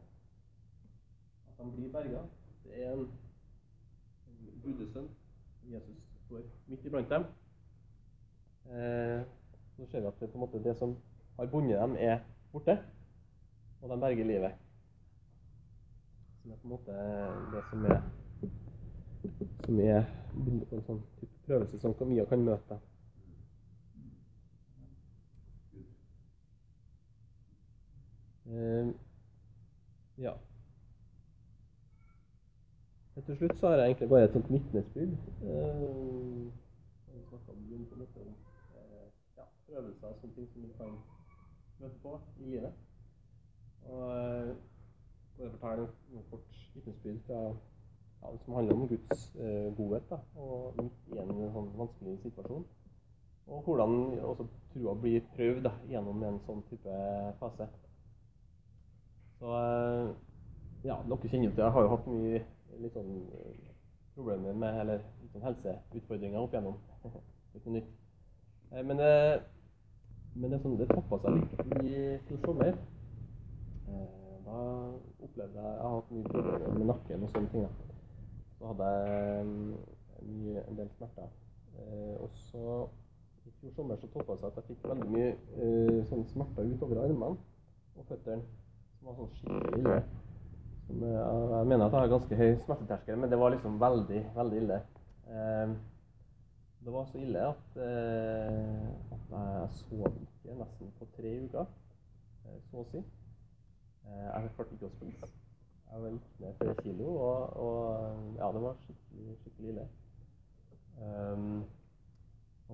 [1.58, 2.22] de blir berga.
[2.64, 3.08] Det er en,
[4.64, 5.08] gudesønn.
[5.70, 7.24] Jesus står midt iblant dem.
[8.66, 9.22] Eh,
[9.76, 10.96] så ser vi at det, på en måte, det som
[11.36, 12.18] har bundet dem, er
[12.52, 12.78] borte.
[13.80, 14.52] Og de berger livet.
[16.42, 16.92] Som er på en måte
[17.54, 18.00] det som er
[19.64, 20.04] som er
[20.44, 22.78] bildet på en sånn type prøvelse som Camilla kan møte.
[28.46, 28.92] Eh,
[30.22, 30.36] ja.
[33.24, 35.12] Til slutt så har jeg egentlig bare et sånt vitnesbyrd.
[35.42, 36.42] Eh,
[37.14, 38.32] jeg snakket om på en måte om
[38.76, 39.06] eh,
[39.36, 40.90] ja, prøvelser og sånne ting som vi kan
[41.80, 42.74] møte på i livet.
[43.88, 44.02] Og
[45.38, 50.10] jeg forteller fortelle noe kort vitnesbyrd fra ja, som handler om Guds eh, godhet.
[50.10, 52.66] Da, og midt i en sånn vanskelig situasjon.
[53.46, 53.96] Og hvordan
[54.32, 56.98] også trua blir prøvd da, gjennom en sånn type
[57.40, 57.70] fase.
[59.40, 60.12] Så eh,
[60.84, 62.44] ja, dere kjenner til Jeg har jo hatt mye
[62.82, 63.72] litt sånn eh,
[64.16, 66.76] problemer med Eller litt sånn helseutfordringer opp igjennom.
[67.56, 67.88] Noe nytt.
[68.72, 69.12] Eh, Men det,
[70.36, 72.76] men det, sånn, det toppa seg litt i fjor sommer.
[73.88, 74.58] Eh, Da
[75.26, 77.64] opplevde jeg Jeg har hatt mye problemer med nakken og sånne ting.
[77.66, 77.94] da.
[78.58, 79.72] Så hadde jeg mm,
[80.28, 81.32] mye, en del smerter.
[81.80, 82.66] Eh, Og så
[83.46, 86.66] i fjor sommer så toppa det seg at jeg fikk veldig mye eh, sånn smerter
[86.72, 87.36] utover armene
[87.96, 88.42] og føttene.
[88.98, 89.98] Som var sånn skikkelig ille.
[90.88, 94.80] Jeg, mener at jeg har ganske høy smerteterskel, men det var liksom veldig, veldig ille.
[95.26, 95.76] Eh,
[96.86, 98.86] det var så ille at, eh,
[99.30, 101.64] jeg sov ikke nesten på tre uker,
[102.44, 103.00] eh, så å si.
[104.06, 105.30] Eh, jeg klarte ikke å spise.
[105.90, 109.88] Jeg gikk ned flere kilo, og, og ja, det var skikkelig, skikkelig ille.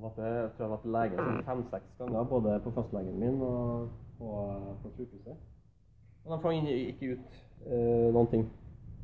[0.03, 3.89] At jeg, tror jeg var til legen sånn fem-seks ganger, både på fastlegen min og
[4.19, 4.29] på,
[4.83, 5.49] på sykehuset.
[6.25, 8.49] Og de fant ikke ut noen ting.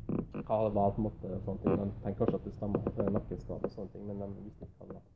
[0.09, 1.77] Hva det var på en måte sånne ting.
[1.77, 4.79] De tenkte kanskje at det stemmer for nakkeskade og sånne ting, men de visste ikke
[4.79, 5.07] hva det var.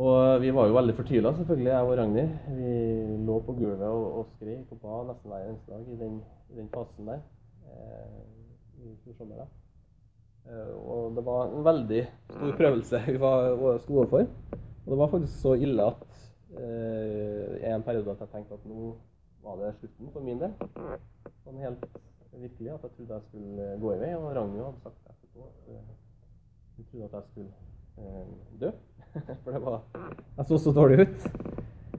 [0.00, 2.34] Og vi var jo veldig fortvila, selvfølgelig, jeg og Ragnhild.
[2.56, 2.74] Vi
[3.26, 6.60] lå på gulvet og, og skrek og ba nesten hver eneste dag i den, i
[6.60, 7.24] den fasen der.
[7.70, 8.20] Eh,
[9.10, 9.42] i sommer.
[9.42, 9.46] da.
[10.50, 14.26] Eh, og det var en veldig stor prøvelse vi var, sto overfor.
[14.86, 16.06] Og det var faktisk så ille at
[16.56, 18.94] eh, i en periode at jeg tenkte at nå
[19.42, 20.54] var det slutten for min del.
[21.44, 21.84] Sånn helt
[22.30, 24.12] virkelig at jeg trodde jeg skulle gå i vei.
[24.18, 25.88] Og Ragnhild hadde sagt etterpå at eh,
[26.76, 27.52] hun trodde at jeg skulle
[27.98, 28.72] eh, dø.
[29.44, 29.80] For det var
[30.36, 31.30] Jeg så så dårlig ut.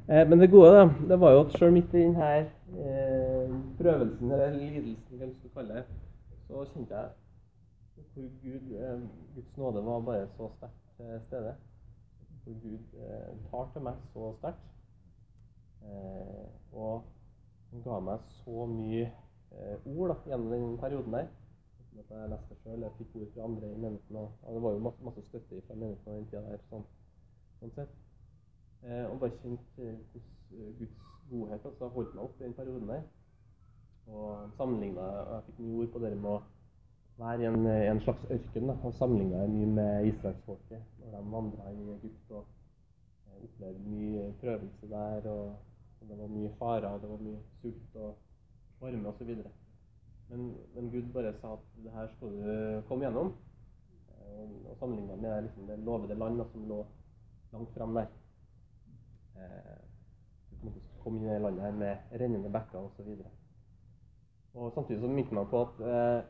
[0.07, 4.31] Eh, men det gode da, det var jo at sjøl midt i denne eh, prøvelsen,
[4.31, 5.99] eller lidelsen, du skal kalle det,
[6.47, 7.11] så kjente jeg
[8.13, 8.99] hvor Gud, eh,
[9.35, 11.55] Guds nåde var bare så sterkt til stede.
[12.43, 14.65] Hvor Gud eh, tar til meg så sterkt.
[15.83, 17.03] Eh, og
[17.71, 21.29] han ga meg så mye eh, ord da, gjennom den perioden der.
[21.99, 22.83] At jeg leste sjøl.
[22.83, 24.15] Jeg fikk ord fra andre i menigheten.
[24.15, 26.63] Og, og det var jo masse, masse støtte fra menigheten den tida der.
[26.71, 26.85] Sånn,
[27.59, 27.97] sånn sett.
[28.83, 29.97] Eh, og bare kjent eh,
[30.79, 33.03] Guds godhet altså, holdt meg opp i den perioden der.
[34.11, 36.39] Og sammenligna jeg fikk mye ord på det med å
[37.21, 38.71] være i en, en slags ørken.
[38.71, 42.47] Da, og sammenligna mye med israelsfolket når de vandra i Egypt og
[43.29, 45.29] eh, opplevde mye prøvelse der.
[45.35, 45.70] Og
[46.09, 48.15] det var mye farer, det var mye sult og
[48.81, 49.31] varme osv.
[50.31, 53.33] Men, men Gud bare sa at det her skal du komme gjennom.
[54.09, 56.85] Eh, Og, og sammenligna med liksom, det lovede land som lå
[57.51, 58.07] langt fram der.
[59.35, 59.79] Eh,
[60.51, 63.09] du måtte komme inn i det landet her med rennende bekker osv.
[64.53, 66.21] Og samtidig så minnet meg på at eh,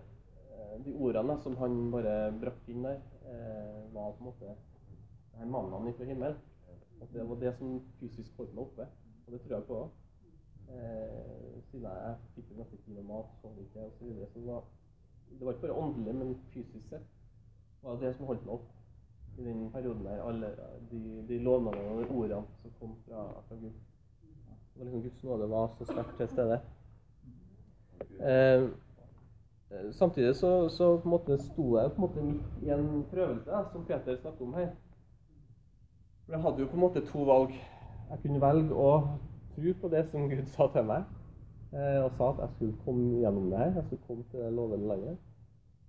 [0.85, 4.55] de ordene som han bare brakte inn der, eh, var på en måte
[5.31, 6.41] det her mannen fra himmelen.
[7.01, 8.85] At det var det som fysisk holdt meg oppe.
[9.31, 9.89] Og det tror jeg på òg.
[10.71, 13.93] Eh, siden jeg fikk nesten ikke noe mat, sov ikke osv.
[13.99, 14.27] Så, videre.
[14.33, 14.65] så var,
[15.29, 17.07] det var ikke bare åndelig, men fysisk sett
[17.81, 20.19] var det som holdt meg opp i den perioden der.
[20.27, 20.51] Alle
[20.91, 23.71] de, de lovnadene og de ordene som kom fra, fra Gud.
[24.51, 26.61] Det var liksom Guds nåde var så sterkt til stede.
[28.27, 28.69] Eh,
[29.95, 33.65] samtidig så, så på en måte sto jeg på en måte midt i en prøvelse,
[33.71, 34.73] som Peter snakker om her.
[36.25, 37.55] For jeg hadde jo på en måte to valg.
[38.11, 38.87] Jeg kunne velge å
[39.55, 41.05] tro på det som Gud sa til meg,
[41.71, 43.69] eh, og sa at jeg skulle komme gjennom det her.
[43.77, 45.21] Jeg skulle komme til det lovende landet.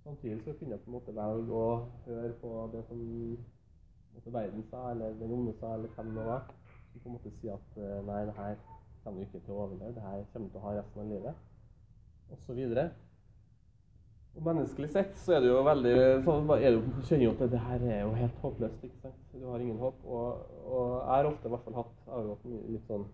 [0.05, 1.67] Samtidig så kunne jeg på en måte velge å
[2.05, 6.25] høre på det som på måte, verden sa, eller den unge sa, eller hvem det
[6.29, 6.47] var.
[6.93, 8.55] Som på en måte si at eh, nei, det her
[9.03, 9.95] kommer du ikke til å overleve.
[9.97, 11.49] Det her kommer du til å ha resten av livet.
[12.55, 12.87] Videre.
[14.33, 17.61] Og menneskelig sett så er det jo veldig sånn, er det kjenner jo at det
[17.67, 18.85] her er jo helt håpløst.
[18.87, 19.19] ikke sant?
[19.33, 19.99] Du har ingen håp.
[20.05, 23.05] Og, og jeg har ofte i hvert fall hatt avgått litt sånn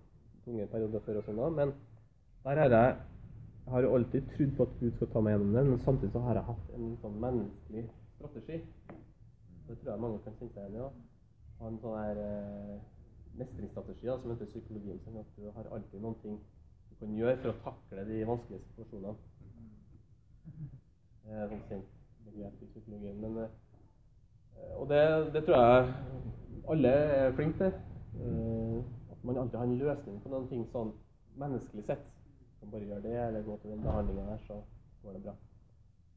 [0.46, 1.74] tunge perioder før og sånn men
[2.46, 3.00] der er jeg
[3.70, 6.14] jeg har jo alltid trodd på at Gud skal ta meg gjennom det, men samtidig
[6.14, 7.84] så har jeg hatt en sånn menneskelig
[8.16, 8.58] strategi.
[9.68, 10.88] Det tror jeg mange kan kjenne seg igjen i.
[11.60, 12.80] Ha en sånn her eh,
[13.44, 15.04] mestringsstrategi da, som heter psykologien.
[15.06, 16.42] Sånn at du har alltid noen ting
[16.90, 19.14] du kan gjøre for å takle de vanskelige situasjonene.
[21.30, 21.90] Et sånt kjent
[22.26, 23.20] begrep i psykologien.
[23.22, 25.02] Men, eh, og det,
[25.34, 25.94] det tror jeg
[26.74, 27.74] alle er flinke til.
[28.22, 28.80] Eh,
[29.12, 30.92] at man alltid har en løsning på noen ting sånn
[31.40, 32.04] menneskelig sett.
[32.60, 34.60] Kan bare gjøre det, eller gå til den behandlinga her, så
[35.04, 35.36] går det bra.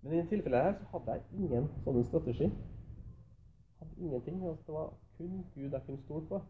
[0.02, 2.48] Men i dette tilfellet her så hadde jeg ingen sånn strategi.
[3.78, 4.40] Hadde ingenting.
[4.42, 6.40] Altså, det var kun Gud jeg kunne stole på.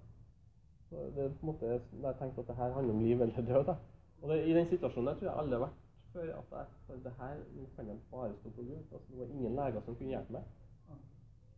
[0.88, 3.46] Så det er på en måte, jeg tenkte at det her handler om liv eller
[3.48, 3.64] død.
[3.66, 3.76] Da.
[4.22, 5.80] Og det, I den situasjonen der tror jeg alle har vært
[6.12, 6.28] før.
[6.40, 8.76] at jeg, for det her nå kan jeg bare stå på Gud.
[8.92, 10.44] Altså, det var ingen leger som kunne hjelpe meg.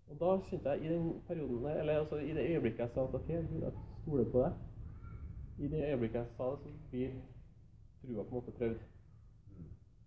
[0.08, 3.04] Og da kjente jeg i den perioden der, eller altså i det øyeblikket jeg sa
[3.04, 4.52] at ok, Gud, jeg stoler på deg.
[5.58, 7.10] I det øyeblikket jeg sa det, så blir
[8.02, 8.78] trua på en måte prøvd.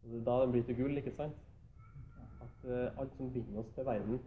[0.04, 1.34] Og det er da den blir til gull, ikke sant?
[2.42, 4.20] At uh, alt som binder oss til verden,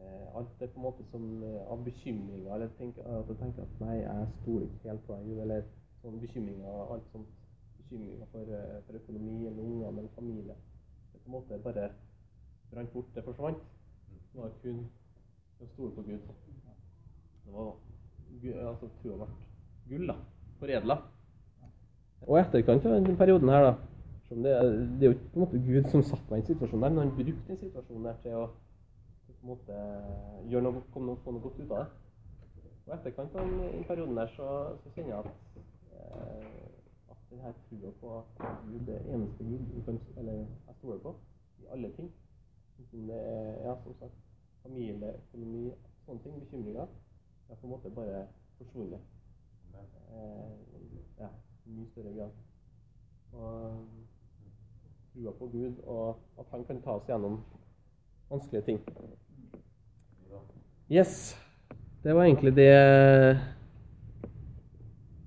[0.00, 3.62] uh, alt det på en måte som uh, av bekymringer, eller tenk, at du tenker
[3.62, 5.62] at nei, jeg stoler ikke helt på deg, Gud, eller
[6.02, 7.41] sånne bekymringer, alt sånt,
[7.92, 10.56] bekymringer for, eh, for økonomi, eller unger eller familie.
[11.12, 11.90] Det på en måte bare
[12.72, 13.62] brant bort, det forsvant.
[14.32, 14.82] Det var kun
[15.60, 16.20] å stole på Gud.
[17.44, 17.74] Det var
[18.68, 19.26] altså trua ble
[19.88, 20.16] gull, da.
[20.58, 20.98] Foredla.
[22.26, 23.74] Og i etterkant av den perioden her, da
[24.34, 24.52] det,
[25.00, 26.94] det er jo ikke på en måte Gud som satte meg i den situasjonen der,
[26.94, 28.44] men han brukte den situasjonen der til å
[29.26, 29.78] på en måte
[30.50, 31.86] gjøre noe, komme noe, få noe godt ut av det.
[32.86, 34.48] Og i etterkant av den, den perioden der, så,
[34.82, 35.32] så kjenner jeg at,
[35.98, 36.71] eh,
[37.32, 38.24] den her trua på at
[38.66, 41.14] Gud er eneste Gud du kan, eller jeg stoler på
[41.58, 42.12] i alle ting.
[42.78, 44.18] Enten det er ja, som sagt,
[44.62, 45.70] familie, økonomi,
[46.04, 46.86] sånne ting, bekymringer,
[47.48, 48.26] det er på en måte bare
[48.58, 49.00] forsvunnet.
[50.12, 50.52] Eh,
[51.18, 51.28] ja,
[51.66, 52.30] i mye større grad.
[53.32, 53.86] Og
[55.12, 57.40] trua på Gud, og at han kan ta oss gjennom
[58.30, 58.80] vanskelige ting.
[60.92, 61.38] Yes.
[62.04, 62.72] Det var egentlig det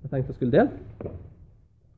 [0.02, 0.85] jeg tenkte jeg skulle dele.